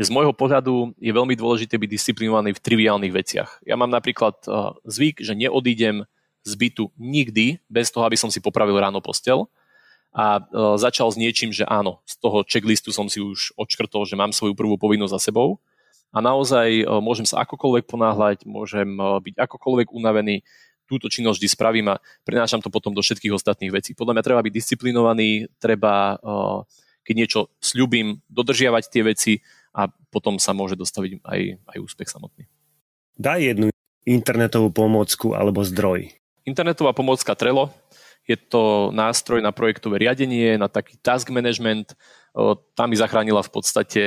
Že 0.00 0.08
z 0.08 0.14
môjho 0.16 0.34
pohľadu 0.34 0.96
je 0.98 1.12
veľmi 1.12 1.36
dôležité 1.36 1.78
byť 1.78 1.90
disciplinovaný 1.92 2.56
v 2.56 2.64
triviálnych 2.64 3.14
veciach. 3.14 3.62
Ja 3.62 3.78
mám 3.78 3.92
napríklad 3.92 4.42
uh, 4.48 4.74
zvyk, 4.88 5.22
že 5.22 5.38
neodídem 5.38 6.08
z 6.44 6.52
bytu 6.60 6.92
nikdy, 6.96 7.60
bez 7.68 7.92
toho, 7.92 8.04
aby 8.08 8.16
som 8.16 8.28
si 8.28 8.40
popravil 8.40 8.76
ráno 8.76 9.00
postel 9.00 9.48
a 10.14 10.38
e, 10.38 10.42
začal 10.76 11.08
s 11.10 11.16
niečím, 11.16 11.50
že 11.50 11.64
áno, 11.64 12.04
z 12.04 12.20
toho 12.20 12.44
checklistu 12.44 12.92
som 12.92 13.08
si 13.08 13.18
už 13.18 13.56
odškrtol, 13.56 14.04
že 14.04 14.14
mám 14.14 14.30
svoju 14.30 14.52
prvú 14.54 14.76
povinnosť 14.76 15.14
za 15.16 15.20
sebou 15.32 15.58
a 16.12 16.20
naozaj 16.20 16.84
e, 16.84 16.86
môžem 17.00 17.24
sa 17.24 17.42
akokoľvek 17.42 17.88
ponáhľať, 17.88 18.44
môžem 18.44 18.86
byť 18.94 19.34
akokoľvek 19.40 19.88
unavený, 19.90 20.44
túto 20.84 21.08
činnosť 21.08 21.40
vždy 21.40 21.48
spravím 21.48 21.86
a 21.92 22.00
prenášam 22.22 22.60
to 22.60 22.68
potom 22.68 22.92
do 22.92 23.00
všetkých 23.00 23.32
ostatných 23.32 23.72
vecí. 23.72 23.96
Podľa 23.96 24.20
mňa 24.20 24.26
treba 24.26 24.44
byť 24.44 24.52
disciplinovaný, 24.52 25.48
treba, 25.56 26.20
keď 27.04 27.14
niečo 27.16 27.40
sľubím, 27.60 28.20
dodržiavať 28.28 28.84
tie 28.92 29.02
veci 29.04 29.32
a 29.74 29.88
potom 29.88 30.36
sa 30.38 30.52
môže 30.52 30.76
dostaviť 30.76 31.24
aj, 31.24 31.40
aj 31.74 31.78
úspech 31.80 32.08
samotný. 32.12 32.46
Daj 33.16 33.40
jednu 33.42 33.66
internetovú 34.04 34.68
pomôcku 34.68 35.32
alebo 35.32 35.64
zdroj. 35.64 36.12
Internetová 36.44 36.92
pomôcka 36.92 37.32
Trello 37.32 37.72
je 38.28 38.36
to 38.36 38.92
nástroj 38.92 39.40
na 39.40 39.52
projektové 39.52 40.00
riadenie, 40.00 40.60
na 40.60 40.68
taký 40.68 40.96
task 41.00 41.32
management. 41.32 41.96
Tam 42.76 42.88
mi 42.88 42.96
zachránila 42.96 43.40
v 43.40 43.52
podstate 43.52 44.02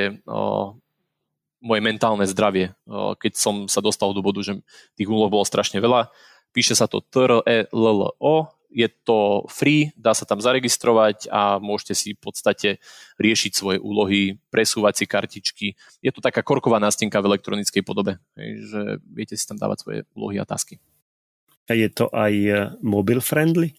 moje 1.57 1.81
mentálne 1.81 2.25
zdravie, 2.29 2.77
keď 3.17 3.33
som 3.33 3.65
sa 3.65 3.81
dostal 3.81 4.13
do 4.13 4.21
bodu, 4.21 4.45
že 4.45 4.61
tých 4.93 5.09
úloh 5.09 5.29
bolo 5.29 5.41
strašne 5.41 5.81
veľa. 5.81 6.13
Píše 6.55 6.73
sa 6.73 6.89
to 6.89 7.03
T-R-E-L-L-O, 7.03 8.35
je 8.67 8.87
to 9.07 9.47
free, 9.47 9.95
dá 9.95 10.11
sa 10.11 10.27
tam 10.27 10.43
zaregistrovať 10.43 11.31
a 11.31 11.57
môžete 11.57 11.93
si 11.95 12.09
v 12.13 12.21
podstate 12.21 12.69
riešiť 13.17 13.51
svoje 13.55 13.77
úlohy, 13.79 14.37
presúvať 14.51 14.93
si 15.01 15.05
kartičky. 15.07 15.67
Je 16.03 16.11
to 16.11 16.19
taká 16.19 16.43
korková 16.43 16.77
nástenka 16.77 17.23
v 17.23 17.31
elektronickej 17.33 17.81
podobe, 17.81 18.19
že 18.37 18.99
viete 19.07 19.39
si 19.39 19.47
tam 19.47 19.57
dávať 19.57 19.77
svoje 19.81 19.99
úlohy 20.13 20.37
a 20.37 20.45
tasky. 20.45 20.77
A 21.67 21.75
je 21.75 21.89
to 21.91 22.07
aj 22.15 22.33
e, 22.33 22.51
mobile 22.79 23.19
friendly? 23.19 23.75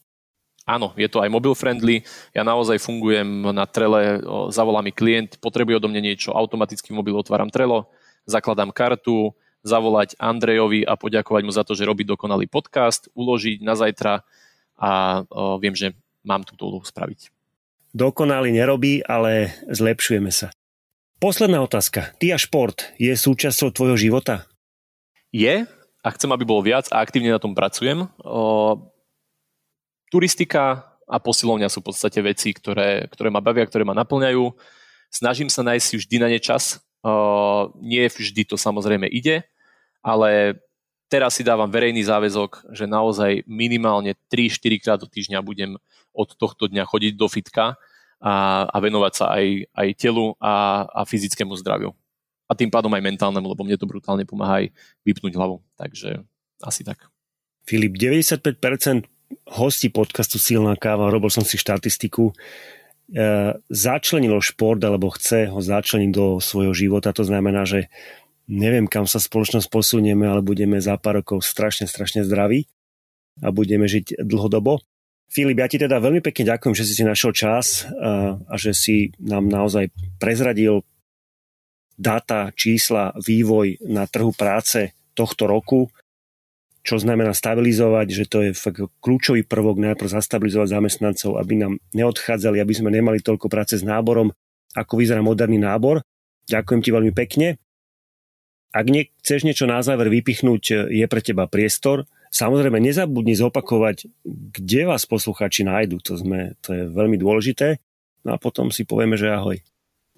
Áno, 0.69 0.93
je 1.01 1.09
to 1.09 1.25
aj 1.25 1.33
mobile 1.33 1.57
friendly. 1.57 2.05
Ja 2.37 2.45
naozaj 2.45 2.77
fungujem 2.85 3.49
na 3.57 3.65
Trele, 3.65 4.21
zavolá 4.53 4.85
mi 4.85 4.93
klient, 4.93 5.41
potrebuje 5.41 5.81
odo 5.81 5.89
mňa 5.89 6.03
niečo, 6.05 6.37
automaticky 6.37 6.93
v 6.93 7.01
mobil 7.01 7.17
otváram 7.17 7.49
Trello, 7.49 7.89
zakladám 8.29 8.69
kartu, 8.77 9.33
zavolať 9.69 10.17
Andrejovi 10.17 10.89
a 10.89 10.97
poďakovať 10.97 11.43
mu 11.45 11.53
za 11.53 11.63
to, 11.69 11.77
že 11.77 11.85
robí 11.85 12.09
dokonalý 12.09 12.49
podcast, 12.49 13.13
uložiť 13.13 13.61
na 13.61 13.77
zajtra 13.77 14.25
a 14.81 14.91
o, 15.29 15.61
viem, 15.61 15.77
že 15.77 15.93
mám 16.25 16.49
túto 16.49 16.65
úlohu 16.65 16.89
spraviť. 16.89 17.29
Dokonalý 17.93 18.53
nerobí, 18.53 19.05
ale 19.05 19.53
zlepšujeme 19.69 20.33
sa. 20.33 20.49
Posledná 21.19 21.61
otázka. 21.67 22.15
Ty 22.23 22.37
a 22.37 22.39
šport 22.39 22.95
je 22.95 23.11
súčasťou 23.11 23.75
tvojho 23.75 23.99
života? 23.99 24.47
Je, 25.35 25.67
a 25.99 26.09
chcem, 26.15 26.31
aby 26.31 26.47
bolo 26.47 26.63
viac 26.63 26.87
a 26.95 27.03
aktívne 27.03 27.35
na 27.35 27.43
tom 27.43 27.59
pracujem. 27.59 28.07
O, 28.23 28.79
turistika 30.15 30.95
a 31.11 31.17
posilovňa 31.19 31.67
sú 31.67 31.83
v 31.83 31.91
podstate 31.91 32.23
veci, 32.23 32.55
ktoré, 32.55 33.11
ktoré 33.11 33.35
ma 33.35 33.43
bavia, 33.43 33.67
ktoré 33.67 33.83
ma 33.83 33.99
naplňajú. 33.99 34.55
Snažím 35.11 35.51
sa 35.51 35.67
nájsť 35.67 35.85
si 35.85 35.95
vždy 35.99 36.17
na 36.23 36.29
ne 36.31 36.39
čas. 36.39 36.79
O, 37.03 37.75
nie 37.83 38.07
vždy 38.07 38.47
to 38.47 38.55
samozrejme 38.55 39.11
ide, 39.11 39.43
ale 40.09 40.57
teraz 41.13 41.37
si 41.37 41.45
dávam 41.45 41.69
verejný 41.69 42.01
záväzok, 42.09 42.73
že 42.73 42.89
naozaj 42.89 43.45
minimálne 43.45 44.17
3-4 44.33 44.81
krát 44.81 44.99
do 45.05 45.09
týždňa 45.09 45.45
budem 45.45 45.77
od 46.17 46.29
tohto 46.33 46.73
dňa 46.73 46.89
chodiť 46.89 47.13
do 47.21 47.29
fitka 47.29 47.77
a, 48.19 48.35
a 48.65 48.77
venovať 48.81 49.13
sa 49.13 49.37
aj, 49.37 49.69
aj 49.77 49.89
telu 50.01 50.33
a, 50.41 50.89
a 50.89 51.05
fyzickému 51.05 51.53
zdraviu 51.61 51.93
a 52.49 52.53
tým 52.57 52.73
pádom 52.73 52.89
aj 52.97 53.05
mentálnemu, 53.05 53.47
lebo 53.53 53.63
mne 53.63 53.77
to 53.77 53.85
brutálne 53.85 54.25
pomáha 54.25 54.65
aj 54.65 54.73
vypnúť 55.05 55.37
hlavu. 55.37 55.61
Takže 55.77 56.25
asi 56.65 56.81
tak. 56.81 57.13
Filip, 57.69 58.01
95% 58.01 59.05
hostí 59.61 59.93
podcastu 59.93 60.41
Silná 60.41 60.73
káva, 60.81 61.13
robil 61.13 61.29
som 61.29 61.45
si 61.45 61.61
štatistiku, 61.61 62.33
začlenilo 63.69 64.41
šport 64.41 64.81
alebo 64.81 65.13
chce 65.13 65.53
ho 65.53 65.61
začleniť 65.61 66.11
do 66.13 66.41
svojho 66.41 66.73
života. 66.73 67.13
To 67.13 67.25
znamená, 67.25 67.69
že 67.69 67.93
neviem, 68.49 68.89
kam 68.89 69.05
sa 69.05 69.21
spoločnosť 69.21 69.69
posunieme, 69.69 70.25
ale 70.25 70.41
budeme 70.41 70.81
za 70.81 70.97
pár 70.97 71.21
rokov 71.21 71.45
strašne, 71.45 71.85
strašne 71.85 72.25
zdraví 72.25 72.65
a 73.45 73.53
budeme 73.53 73.85
žiť 73.85 74.25
dlhodobo. 74.25 74.81
Filip, 75.29 75.61
ja 75.61 75.69
ti 75.69 75.77
teda 75.77 76.01
veľmi 76.01 76.25
pekne 76.25 76.57
ďakujem, 76.57 76.73
že 76.73 76.89
si 76.89 76.97
si 76.97 77.05
našiel 77.05 77.37
čas 77.37 77.85
a, 78.01 78.41
a 78.41 78.55
že 78.57 78.73
si 78.73 79.13
nám 79.21 79.45
naozaj 79.45 79.93
prezradil 80.17 80.81
data, 82.01 82.49
čísla, 82.57 83.13
vývoj 83.21 83.85
na 83.85 84.09
trhu 84.09 84.33
práce 84.33 84.97
tohto 85.13 85.45
roku, 85.45 85.93
čo 86.81 86.97
znamená 86.97 87.37
stabilizovať, 87.37 88.07
že 88.09 88.25
to 88.25 88.39
je 88.49 88.57
fakt 88.57 88.81
kľúčový 89.05 89.45
prvok 89.45 89.77
najprv 89.77 90.09
zastabilizovať 90.09 90.73
zamestnancov, 90.73 91.37
aby 91.37 91.55
nám 91.61 91.77
neodchádzali, 91.93 92.65
aby 92.65 92.73
sme 92.73 92.89
nemali 92.89 93.21
toľko 93.21 93.53
práce 93.53 93.77
s 93.77 93.85
náborom, 93.85 94.33
ako 94.73 94.93
vyzerá 94.97 95.21
moderný 95.21 95.61
nábor. 95.61 96.01
Ďakujem 96.49 96.81
ti 96.81 96.89
veľmi 96.89 97.13
pekne. 97.13 97.61
Ak 98.69 98.87
nie, 98.87 99.09
chceš 99.25 99.49
niečo 99.49 99.65
na 99.65 99.81
záver 99.81 100.13
vypichnúť, 100.13 100.93
je 100.93 101.07
pre 101.09 101.21
teba 101.25 101.49
priestor. 101.49 102.05
Samozrejme, 102.29 102.77
nezabudni 102.77 103.33
zopakovať, 103.33 104.05
kde 104.29 104.81
vás 104.85 105.09
poslucháči 105.09 105.65
nájdu. 105.65 105.97
To, 106.05 106.21
sme, 106.21 106.53
to 106.61 106.77
je 106.77 106.83
veľmi 106.93 107.17
dôležité. 107.17 107.81
No 108.29 108.37
a 108.37 108.39
potom 108.41 108.69
si 108.69 108.85
povieme, 108.85 109.17
že 109.17 109.33
ahoj. 109.33 109.57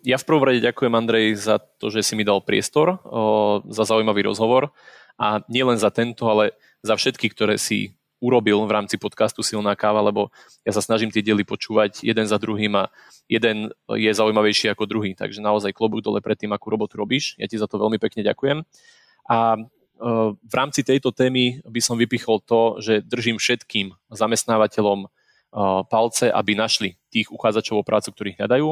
Ja 0.03 0.19
v 0.19 0.27
prvom 0.27 0.43
rade 0.43 0.65
ďakujem, 0.65 0.97
Andrej, 0.97 1.27
za 1.39 1.61
to, 1.61 1.93
že 1.93 2.03
si 2.03 2.17
mi 2.17 2.25
dal 2.25 2.41
priestor, 2.43 2.99
o, 3.05 3.61
za 3.69 3.87
zaujímavý 3.87 4.27
rozhovor. 4.27 4.75
A 5.21 5.45
nie 5.53 5.63
len 5.63 5.77
za 5.77 5.93
tento, 5.93 6.27
ale 6.27 6.57
za 6.81 6.97
všetky, 6.97 7.31
ktoré 7.31 7.61
si 7.61 8.00
urobil 8.21 8.63
v 8.69 8.73
rámci 8.77 9.01
podcastu 9.01 9.41
Silná 9.41 9.73
káva, 9.73 10.05
lebo 10.05 10.29
ja 10.63 10.77
sa 10.77 10.85
snažím 10.85 11.09
tie 11.09 11.25
diely 11.25 11.43
počúvať 11.43 12.05
jeden 12.05 12.29
za 12.29 12.37
druhým 12.37 12.77
a 12.77 12.93
jeden 13.27 13.73
je 13.97 14.11
zaujímavejší 14.13 14.71
ako 14.71 14.85
druhý. 14.85 15.17
Takže 15.17 15.41
naozaj 15.41 15.73
klobúk 15.73 16.05
dole 16.05 16.21
pred 16.21 16.37
tým, 16.37 16.53
akú 16.53 16.69
robotu 16.69 17.01
robíš. 17.01 17.35
Ja 17.41 17.49
ti 17.49 17.57
za 17.57 17.67
to 17.67 17.81
veľmi 17.81 17.97
pekne 17.97 18.21
ďakujem. 18.23 18.63
A 19.27 19.57
v 20.41 20.55
rámci 20.57 20.81
tejto 20.81 21.13
témy 21.13 21.61
by 21.65 21.81
som 21.85 22.01
vypichol 22.01 22.41
to, 22.41 22.81
že 22.81 23.05
držím 23.05 23.37
všetkým 23.37 23.93
zamestnávateľom 24.09 25.09
palce, 25.93 26.33
aby 26.33 26.57
našli 26.57 26.97
tých 27.13 27.29
uchádzačov 27.29 27.83
o 27.83 27.85
prácu, 27.85 28.09
ktorých 28.15 28.39
hľadajú 28.41 28.69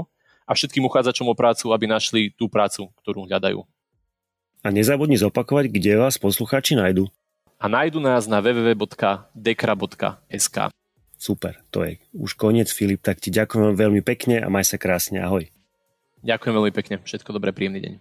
a 0.48 0.50
všetkým 0.56 0.88
uchádzačom 0.88 1.28
o 1.28 1.36
prácu, 1.36 1.76
aby 1.76 1.84
našli 1.84 2.32
tú 2.32 2.48
prácu, 2.48 2.88
ktorú 3.04 3.28
hľadajú. 3.28 3.60
A 4.64 4.68
nezabudni 4.72 5.20
zopakovať, 5.20 5.68
kde 5.68 6.00
vás 6.00 6.16
poslucháči 6.16 6.80
nájdu. 6.80 7.12
A 7.58 7.66
nájdu 7.66 7.98
nás 7.98 8.30
na 8.30 8.38
www.dekra.sk. 8.38 10.56
Super, 11.18 11.58
to 11.74 11.82
je 11.82 11.98
už 12.14 12.38
koniec, 12.38 12.70
Filip, 12.70 13.02
tak 13.02 13.18
ti 13.18 13.34
ďakujem 13.34 13.74
veľmi 13.74 13.98
pekne 14.06 14.38
a 14.38 14.46
maj 14.46 14.70
sa 14.70 14.78
krásne, 14.78 15.18
ahoj. 15.18 15.50
Ďakujem 16.22 16.54
veľmi 16.54 16.70
pekne, 16.70 17.02
všetko 17.02 17.34
dobré, 17.34 17.50
príjemný 17.50 17.82
deň. 17.82 17.98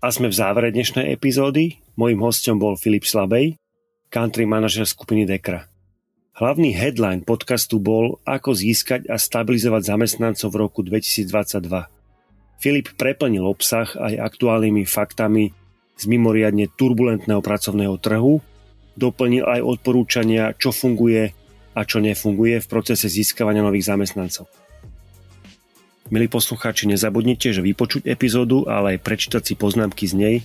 A 0.00 0.08
sme 0.08 0.32
v 0.32 0.38
závere 0.40 0.72
dnešnej 0.72 1.12
epizódy. 1.12 1.84
Mojím 2.00 2.24
hostom 2.24 2.56
bol 2.56 2.80
Filip 2.80 3.04
Slabej, 3.04 3.60
country 4.08 4.48
manažer 4.48 4.88
skupiny 4.88 5.28
Dekra. 5.28 5.68
Hlavný 6.40 6.72
headline 6.72 7.28
podcastu 7.28 7.76
bol 7.76 8.24
Ako 8.24 8.56
získať 8.56 9.04
a 9.12 9.20
stabilizovať 9.20 9.84
zamestnancov 9.84 10.48
v 10.48 10.64
roku 10.64 10.80
2022. 10.80 11.28
Filip 12.56 12.88
preplnil 12.96 13.44
obsah 13.44 13.92
aj 14.00 14.32
aktuálnymi 14.32 14.88
faktami 14.88 15.52
z 15.98 16.04
mimoriadne 16.06 16.70
turbulentného 16.78 17.42
pracovného 17.42 17.98
trhu, 17.98 18.38
doplnil 18.94 19.44
aj 19.46 19.60
odporúčania, 19.62 20.54
čo 20.54 20.70
funguje 20.70 21.34
a 21.74 21.80
čo 21.82 21.98
nefunguje 21.98 22.62
v 22.62 22.70
procese 22.70 23.10
získavania 23.10 23.62
nových 23.62 23.90
zamestnancov. 23.90 24.46
Milí 26.08 26.30
poslucháči, 26.30 26.88
nezabudnite, 26.88 27.52
že 27.52 27.60
vypočuť 27.60 28.08
epizódu, 28.08 28.64
ale 28.64 28.96
aj 28.96 29.04
prečítať 29.04 29.42
si 29.44 29.54
poznámky 29.58 30.08
z 30.08 30.14
nej 30.16 30.36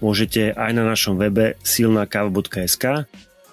môžete 0.00 0.56
aj 0.56 0.72
na 0.72 0.84
našom 0.88 1.20
webe 1.20 1.60
silnakava.sk 1.60 3.04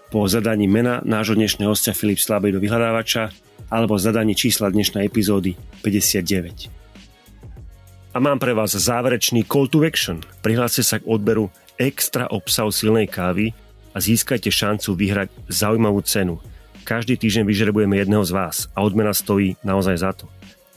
po 0.08 0.20
zadaní 0.32 0.72
mena 0.72 1.04
nášho 1.04 1.36
dnešného 1.36 1.76
hostia 1.76 1.92
Filip 1.92 2.24
Slabej 2.24 2.56
do 2.56 2.64
vyhľadávača 2.64 3.36
alebo 3.68 4.00
zadaní 4.00 4.32
čísla 4.32 4.72
dnešnej 4.72 5.04
epizódy 5.04 5.60
59. 5.84 6.77
A 8.18 8.20
mám 8.20 8.42
pre 8.42 8.50
vás 8.50 8.74
záverečný 8.74 9.46
call 9.46 9.70
to 9.70 9.86
action. 9.86 10.26
Prihláste 10.42 10.82
sa 10.82 10.98
k 10.98 11.06
odberu 11.06 11.54
extra 11.78 12.26
obsahu 12.26 12.74
silnej 12.74 13.06
kávy 13.06 13.54
a 13.94 14.02
získajte 14.02 14.50
šancu 14.50 14.98
vyhrať 14.98 15.30
zaujímavú 15.46 16.02
cenu. 16.02 16.42
Každý 16.82 17.14
týždeň 17.14 17.46
vyžrebujeme 17.46 17.94
jedného 17.94 18.26
z 18.26 18.34
vás 18.34 18.74
a 18.74 18.82
odmena 18.82 19.14
stojí 19.14 19.54
naozaj 19.62 20.02
za 20.02 20.18
to. 20.18 20.26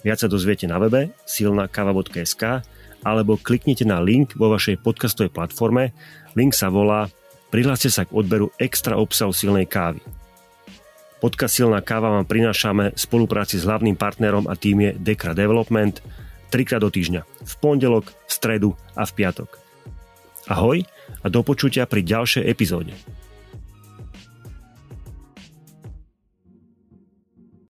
Viac 0.04 0.20
sa 0.20 0.28
dozviete 0.28 0.68
na 0.68 0.76
webe 0.76 1.16
silnakava.sk 1.24 2.60
alebo 3.08 3.40
kliknite 3.40 3.88
na 3.88 4.04
link 4.04 4.36
vo 4.36 4.52
vašej 4.52 4.76
podcastovej 4.84 5.32
platforme. 5.32 5.96
Link 6.36 6.52
sa 6.52 6.68
volá 6.68 7.08
Prihláste 7.48 7.88
sa 7.88 8.04
k 8.04 8.12
odberu 8.12 8.52
extra 8.60 9.00
obsahu 9.00 9.32
silnej 9.32 9.64
kávy. 9.64 10.04
Podcast 11.24 11.56
Silná 11.56 11.80
káva 11.80 12.20
vám 12.20 12.28
prinášame 12.28 12.92
v 12.92 13.00
spolupráci 13.00 13.56
s 13.56 13.64
hlavným 13.64 13.96
partnerom 13.96 14.44
a 14.44 14.60
tým 14.60 14.84
je 14.84 14.90
Dekra 15.00 15.32
Development 15.32 16.04
trikrát 16.50 16.82
do 16.82 16.90
týždňa. 16.90 17.22
V 17.24 17.54
pondelok, 17.62 18.10
v 18.10 18.32
stredu 18.34 18.70
a 18.98 19.06
v 19.06 19.12
piatok. 19.14 19.56
Ahoj 20.50 20.82
a 21.22 21.26
do 21.30 21.40
počutia 21.46 21.86
pri 21.86 22.02
ďalšej 22.02 22.44
epizóde. 22.50 22.92